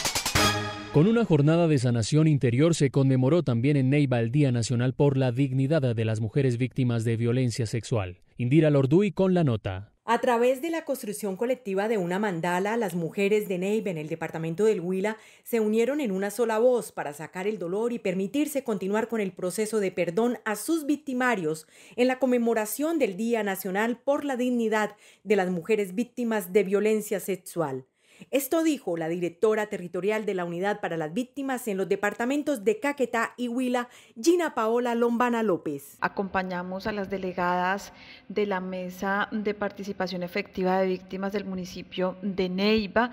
Con 0.93 1.09
una 1.09 1.25
jornada 1.25 1.69
de 1.69 1.79
sanación 1.79 2.29
interior 2.29 2.75
se 2.75 2.91
conmemoró 2.91 3.43
también 3.43 3.79
en 3.79 3.89
Neiva 3.89 4.21
el 4.21 4.31
Día 4.31 4.53
Nacional 4.53 4.93
por 4.93 5.17
la 5.17 5.33
Dignidad 5.33 5.95
de 5.95 6.05
las 6.05 6.21
Mujeres 6.21 6.59
Víctimas 6.59 7.03
de 7.05 7.17
Violencia 7.17 7.65
Sexual. 7.65 8.21
Indira 8.37 8.69
Lorduy 8.69 9.11
con 9.11 9.33
la 9.33 9.43
nota. 9.43 9.95
A 10.05 10.21
través 10.21 10.61
de 10.61 10.69
la 10.69 10.85
construcción 10.85 11.37
colectiva 11.37 11.89
de 11.89 11.97
una 11.97 12.19
mandala, 12.19 12.77
las 12.77 12.95
mujeres 12.95 13.49
de 13.49 13.57
Neiva 13.57 13.91
en 13.91 13.97
el 13.97 14.11
departamento 14.11 14.67
del 14.67 14.81
Huila 14.81 15.17
se 15.45 15.61
unieron 15.61 15.99
en 16.03 16.13
una 16.13 16.31
sola 16.31 16.59
voz 16.59 16.93
para 16.93 17.15
sacar 17.15 17.47
el 17.47 17.59
dolor 17.59 17.95
y 17.95 17.99
permitirse 17.99 18.63
continuar 18.63 19.09
con 19.09 19.23
el 19.23 19.33
proceso 19.33 19.81
de 19.81 19.93
perdón 19.93 20.41
a 20.45 20.57
sus 20.57 20.85
victimarios 20.85 21.67
en 21.97 22.07
la 22.07 22.19
conmemoración 22.19 22.99
del 22.99 23.17
Día 23.17 23.43
Nacional 23.43 23.99
por 24.05 24.27
la 24.27 24.37
Dignidad 24.37 24.95
de 25.25 25.37
las 25.37 25.49
Mujeres 25.49 25.95
Víctimas 25.95 26.53
de 26.53 26.65
Violencia 26.65 27.19
Sexual. 27.19 27.87
Esto 28.31 28.63
dijo 28.63 28.97
la 28.97 29.09
directora 29.09 29.67
territorial 29.67 30.27
de 30.27 30.35
la 30.35 30.45
Unidad 30.45 30.81
para 30.81 30.97
las 30.97 31.13
Víctimas 31.13 31.67
en 31.69 31.77
los 31.77 31.89
departamentos 31.89 32.65
de 32.65 32.81
Caquetá 32.81 33.35
y 33.37 33.49
Huila, 33.49 33.89
Gina 34.21 34.55
Paola 34.55 34.95
Lombana 34.95 35.43
López. 35.43 35.97
Acompañamos 36.01 36.87
a 36.87 36.93
las 36.93 37.11
delegadas 37.11 37.93
de 38.29 38.47
la 38.47 38.61
Mesa 38.61 39.29
de 39.31 39.55
Participación 39.55 40.23
Efectiva 40.23 40.81
de 40.81 40.89
Víctimas 40.89 41.33
del 41.33 41.45
municipio 41.45 42.17
de 42.23 42.49
Neiva 42.49 43.11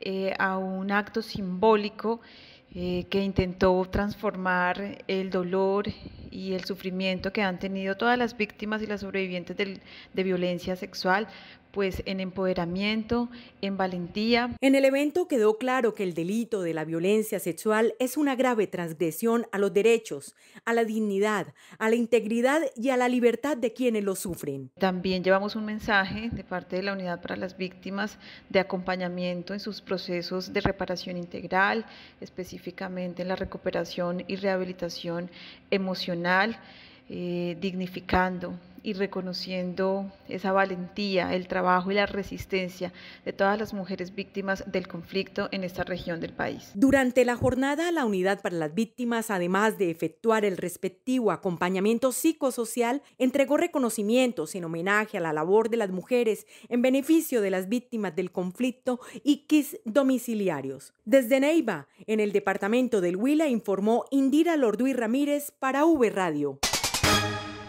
eh, 0.00 0.34
a 0.38 0.58
un 0.58 0.90
acto 0.90 1.22
simbólico 1.22 2.20
eh, 2.74 3.04
que 3.10 3.22
intentó 3.22 3.84
transformar 3.90 5.04
el 5.06 5.28
dolor 5.28 5.88
y 6.30 6.54
el 6.54 6.64
sufrimiento 6.64 7.30
que 7.30 7.42
han 7.42 7.58
tenido 7.58 7.98
todas 7.98 8.16
las 8.16 8.34
víctimas 8.34 8.80
y 8.80 8.86
las 8.86 9.02
sobrevivientes 9.02 9.56
de 9.56 10.22
violencia 10.22 10.74
sexual 10.74 11.28
pues 11.72 12.02
en 12.06 12.20
empoderamiento, 12.20 13.28
en 13.60 13.76
valentía. 13.76 14.54
En 14.60 14.74
el 14.74 14.84
evento 14.84 15.26
quedó 15.26 15.58
claro 15.58 15.94
que 15.94 16.02
el 16.02 16.14
delito 16.14 16.62
de 16.62 16.74
la 16.74 16.84
violencia 16.84 17.40
sexual 17.40 17.94
es 17.98 18.16
una 18.16 18.36
grave 18.36 18.66
transgresión 18.66 19.46
a 19.52 19.58
los 19.58 19.72
derechos, 19.72 20.34
a 20.64 20.74
la 20.74 20.84
dignidad, 20.84 21.54
a 21.78 21.88
la 21.88 21.96
integridad 21.96 22.60
y 22.76 22.90
a 22.90 22.96
la 22.96 23.08
libertad 23.08 23.56
de 23.56 23.72
quienes 23.72 24.04
lo 24.04 24.14
sufren. 24.14 24.70
También 24.78 25.24
llevamos 25.24 25.56
un 25.56 25.64
mensaje 25.64 26.30
de 26.30 26.44
parte 26.44 26.76
de 26.76 26.82
la 26.82 26.92
Unidad 26.92 27.20
para 27.20 27.36
las 27.36 27.56
Víctimas 27.56 28.18
de 28.50 28.60
acompañamiento 28.60 29.54
en 29.54 29.60
sus 29.60 29.80
procesos 29.80 30.52
de 30.52 30.60
reparación 30.60 31.16
integral, 31.16 31.86
específicamente 32.20 33.22
en 33.22 33.28
la 33.28 33.36
recuperación 33.36 34.24
y 34.28 34.36
rehabilitación 34.36 35.30
emocional, 35.70 36.58
eh, 37.08 37.56
dignificando 37.60 38.58
y 38.82 38.94
reconociendo 38.94 40.10
esa 40.28 40.52
valentía, 40.52 41.34
el 41.34 41.48
trabajo 41.48 41.90
y 41.90 41.94
la 41.94 42.06
resistencia 42.06 42.92
de 43.24 43.32
todas 43.32 43.58
las 43.58 43.72
mujeres 43.74 44.14
víctimas 44.14 44.64
del 44.70 44.88
conflicto 44.88 45.48
en 45.52 45.64
esta 45.64 45.84
región 45.84 46.20
del 46.20 46.32
país. 46.32 46.72
Durante 46.74 47.24
la 47.24 47.36
jornada, 47.36 47.90
la 47.92 48.04
Unidad 48.04 48.40
para 48.42 48.56
las 48.56 48.74
Víctimas, 48.74 49.30
además 49.30 49.78
de 49.78 49.90
efectuar 49.90 50.44
el 50.44 50.56
respectivo 50.56 51.30
acompañamiento 51.30 52.12
psicosocial, 52.12 53.02
entregó 53.18 53.56
reconocimientos 53.56 54.54
en 54.54 54.64
homenaje 54.64 55.18
a 55.18 55.20
la 55.20 55.32
labor 55.32 55.68
de 55.68 55.76
las 55.76 55.90
mujeres 55.90 56.46
en 56.68 56.82
beneficio 56.82 57.40
de 57.40 57.50
las 57.50 57.68
víctimas 57.68 58.16
del 58.16 58.32
conflicto 58.32 59.00
y 59.22 59.46
kits 59.46 59.78
domiciliarios. 59.84 60.92
Desde 61.04 61.40
Neiva, 61.40 61.88
en 62.06 62.20
el 62.20 62.32
departamento 62.32 63.00
del 63.00 63.16
Huila, 63.16 63.48
informó 63.48 64.04
Indira 64.10 64.56
Lorduy 64.56 64.92
Ramírez 64.92 65.52
para 65.58 65.84
V 65.84 66.10
Radio. 66.10 66.58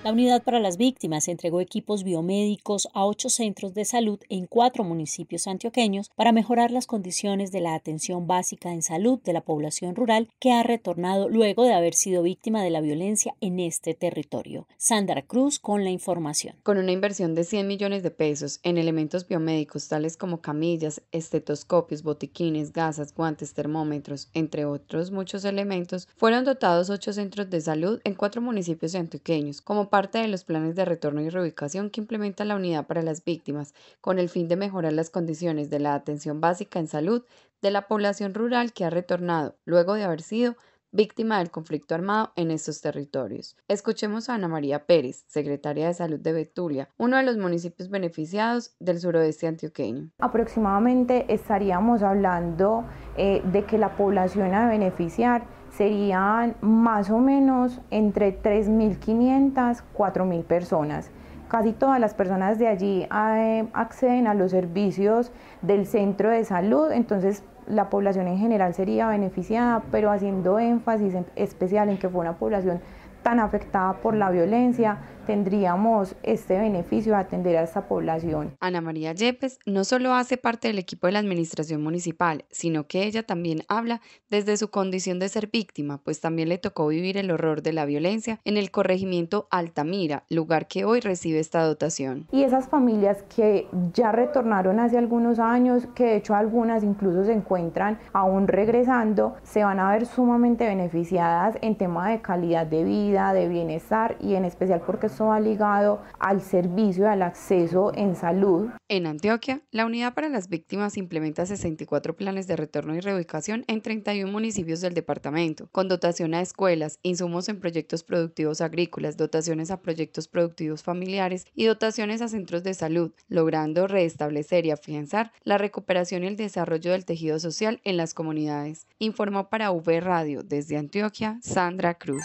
La 0.04 0.12
Unidad 0.12 0.44
para 0.44 0.60
las 0.60 0.76
Víctimas 0.76 1.30
entregó 1.30 1.62
equipos 1.62 2.04
biomédicos 2.04 2.90
a 2.94 3.06
ocho 3.06 3.30
centros 3.30 3.74
de 3.74 3.86
salud 3.86 4.20
en 4.28 4.48
cuatro 4.48 4.84
municipios 4.84 5.48
antioqueños 5.48 6.12
para 6.18 6.34
mejorar 6.34 6.72
las 6.72 6.88
condiciones 6.88 7.54
de 7.54 7.62
la 7.62 7.74
atención 7.74 8.28
básica 8.28 8.74
en 8.74 8.82
salud 8.82 9.22
de 9.24 9.32
la 9.32 9.46
población 9.46 9.96
rural 9.96 10.28
que 10.42 10.52
ha 10.52 10.62
retornado 10.62 11.30
luego 11.30 11.64
de 11.64 11.74
haber 11.74 11.94
sido 11.94 12.22
víctima 12.22 12.62
de 12.62 12.70
la 12.70 12.82
violencia 12.82 13.34
en 13.40 13.62
este 13.62 13.94
territorio. 13.94 14.68
Sandra 14.76 15.22
Cruz 15.22 15.58
con 15.58 15.86
la 15.86 15.90
información. 15.90 16.58
Con 16.64 16.80
una 16.80 16.92
inversión 16.92 17.34
de 17.34 17.46
100 17.46 17.66
millones 17.66 18.04
de 18.04 18.12
pesos 18.12 18.60
en 18.64 18.78
elementos 18.78 19.26
biomédicos 19.26 19.88
tales 19.88 20.18
como 20.18 20.42
camillas, 20.42 21.02
estetoscopios, 21.14 22.04
botiquines, 22.04 22.74
gasas, 22.74 23.16
guantes, 23.16 23.54
termómetros, 23.54 24.30
entre 24.34 24.66
otros 24.66 25.12
muchos 25.12 25.46
elementos, 25.46 26.10
fueron 26.18 26.44
dotados 26.44 26.90
ocho 26.90 27.14
centros 27.14 27.50
de 27.50 27.62
salud 27.62 28.02
en 28.04 28.16
cuatro 28.16 28.42
municipios 28.42 28.96
antioqueños 28.96 29.62
como 29.62 29.93
parte 29.94 30.18
de 30.18 30.28
los 30.28 30.44
planes 30.44 30.74
de 30.74 30.86
retorno 30.86 31.22
y 31.22 31.30
reubicación 31.30 31.92
que 31.92 32.02
implementa 32.02 32.46
la 32.46 32.56
Unidad 32.56 32.88
para 32.88 33.04
las 33.04 33.24
Víctimas, 33.24 33.76
con 34.02 34.18
el 34.18 34.28
fin 34.28 34.48
de 34.48 34.56
mejorar 34.56 34.92
las 34.92 35.12
condiciones 35.12 35.70
de 35.70 35.78
la 35.78 35.94
atención 35.94 36.42
básica 36.42 36.80
en 36.80 36.88
salud 36.88 37.24
de 37.62 37.70
la 37.70 37.88
población 37.88 38.34
rural 38.34 38.74
que 38.74 38.86
ha 38.86 38.90
retornado 38.90 39.56
luego 39.66 39.94
de 39.94 40.04
haber 40.04 40.24
sido 40.24 40.56
víctima 40.92 41.38
del 41.38 41.52
conflicto 41.52 41.94
armado 41.94 42.32
en 42.36 42.50
estos 42.50 42.82
territorios. 42.82 43.56
Escuchemos 43.68 44.30
a 44.30 44.34
Ana 44.34 44.48
María 44.48 44.88
Pérez, 44.88 45.26
secretaria 45.28 45.86
de 45.86 45.94
Salud 45.94 46.20
de 46.20 46.34
Betulia, 46.34 46.90
uno 46.98 47.18
de 47.18 47.24
los 47.24 47.38
municipios 47.38 47.92
beneficiados 47.92 48.76
del 48.80 49.00
suroeste 49.00 49.46
antioqueño. 49.46 50.10
Aproximadamente 50.18 51.32
estaríamos 51.32 52.02
hablando 52.02 52.84
eh, 53.16 53.44
de 53.52 53.64
que 53.66 53.78
la 53.78 53.96
población 53.96 54.56
a 54.56 54.68
beneficiar 54.68 55.46
serían 55.78 56.56
más 56.62 57.10
o 57.10 57.18
menos 57.20 57.82
entre 57.90 58.42
3.500, 58.42 59.82
4.000 59.96 60.44
personas. 60.44 61.10
Casi 61.48 61.72
todas 61.72 62.00
las 62.00 62.14
personas 62.14 62.58
de 62.58 62.68
allí 62.68 63.08
eh, 63.12 63.68
acceden 63.74 64.28
a 64.28 64.34
los 64.34 64.52
servicios 64.52 65.32
del 65.62 65.86
centro 65.86 66.30
de 66.30 66.46
salud, 66.46 66.92
entonces 66.92 67.44
la 67.68 67.90
población 67.90 68.28
en 68.28 68.38
general 68.38 68.74
sería 68.74 69.08
beneficiada, 69.08 69.84
pero 69.92 70.12
haciendo 70.12 70.60
énfasis 70.60 71.16
especial 71.36 71.90
en 71.90 71.98
que 71.98 72.10
fue 72.10 72.22
una 72.22 72.34
población 72.34 72.82
tan 73.22 73.40
afectada 73.40 73.94
por 73.94 74.16
la 74.16 74.30
violencia, 74.32 74.98
tendríamos 75.26 76.16
este 76.24 76.58
beneficio 76.58 77.14
de 77.14 77.20
atender 77.20 77.58
a 77.58 77.64
esta 77.64 77.88
población. 77.88 78.56
Ana 78.60 78.82
María 78.82 79.14
Yepes 79.14 79.60
no 79.66 79.84
solo 79.84 80.14
hace 80.14 80.38
parte 80.38 80.68
del 80.68 80.80
equipo 80.80 81.08
de 81.08 81.14
la 81.14 81.20
administración 81.20 81.82
municipal, 81.82 82.46
sino 82.50 82.88
que 82.88 83.04
ella 83.04 83.24
también 83.24 83.64
habla 83.68 84.02
desde 84.30 84.58
su 84.58 84.70
condición 84.70 85.20
de 85.20 85.30
ser 85.30 85.48
víctima, 85.48 86.00
pues 86.04 86.22
también 86.22 86.50
le 86.50 86.58
tocó 86.58 86.88
vivir 86.88 87.18
el 87.18 87.32
horror 87.32 87.62
de 87.62 87.74
la 87.74 87.86
violencia 87.86 88.40
en 88.46 88.58
el 88.58 88.72
corregimiento 88.72 89.48
Altamira, 89.52 90.24
lugar 90.30 90.68
que 90.68 90.86
hoy 90.86 91.00
recibe 91.00 91.40
esta 91.40 91.64
dotación. 91.64 92.28
Y 92.32 92.44
esas 92.44 92.68
familias 92.68 93.24
que 93.36 93.68
ya 93.94 94.12
retornaron 94.12 94.80
hace 94.80 94.98
algunos 94.98 95.40
años, 95.40 95.88
que 95.96 96.06
de 96.06 96.16
hecho 96.18 96.36
algunas 96.36 96.84
incluso 96.84 97.26
se 97.26 97.34
encuentran 97.34 98.00
aún 98.14 98.48
regresando, 98.48 99.36
se 99.44 99.64
van 99.64 99.80
a 99.80 99.92
ver 99.92 100.06
sumamente 100.06 100.66
beneficiadas 100.66 101.58
en 101.62 101.76
tema 101.76 102.10
de 102.10 102.22
calidad 102.22 102.66
de 102.66 102.84
vida, 102.84 103.34
de 103.34 103.48
bienestar 103.48 104.18
y 104.20 104.36
en 104.36 104.46
especial 104.46 104.82
porque 104.86 105.10
esto 105.14 105.28
va 105.28 105.40
ligado 105.40 106.02
al 106.18 106.42
servicio, 106.42 107.08
al 107.08 107.22
acceso 107.22 107.92
en 107.94 108.16
salud. 108.16 108.70
En 108.90 109.06
Antioquia, 109.06 109.62
la 109.70 109.86
Unidad 109.86 110.16
para 110.16 110.28
las 110.28 110.50
Víctimas 110.50 110.98
implementa 110.98 111.46
64 111.46 112.16
planes 112.16 112.48
de 112.48 112.56
retorno 112.56 112.96
y 112.96 113.00
reubicación 113.00 113.64
en 113.68 113.84
31 113.84 114.32
municipios 114.32 114.82
del 114.82 114.96
departamento, 114.96 115.68
con 115.72 115.88
dotación 115.88 116.34
a 116.34 116.42
escuelas, 116.42 116.98
insumos 117.04 117.48
en 117.48 117.60
proyectos 117.60 118.04
productivos 118.04 118.60
agrícolas, 118.60 119.16
dotaciones 119.16 119.70
a 119.70 119.84
proyectos 119.84 120.28
productivos 120.28 120.82
familiares 120.82 121.46
y 121.54 121.66
dotaciones 121.66 122.24
a 122.24 122.28
centros 122.28 122.64
de 122.64 122.74
salud, 122.74 123.12
logrando 123.28 123.86
restablecer 123.86 124.66
y 124.66 124.72
afianzar 124.72 125.32
la 125.44 125.60
recuperación 125.60 126.24
y 126.24 126.28
el 126.28 126.38
desarrollo 126.38 126.92
del 126.92 127.06
tejido 127.06 127.38
social 127.38 127.82
en 127.84 127.98
las 127.98 128.16
comunidades. 128.16 128.88
Informó 128.98 129.50
para 129.50 129.70
V 129.70 130.00
Radio 130.00 130.42
desde 130.42 130.78
Antioquia, 130.78 131.38
Sandra 131.44 131.94
Cruz. 131.94 132.24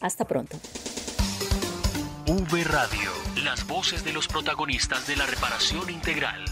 Hasta 0.00 0.26
pronto. 0.26 0.58
V 2.26 2.64
Radio, 2.64 3.21
las 3.44 3.66
voces 3.66 4.04
de 4.04 4.12
los 4.12 4.28
protagonistas 4.28 5.06
de 5.06 5.16
la 5.16 5.26
reparación 5.26 5.90
integral. 5.90 6.44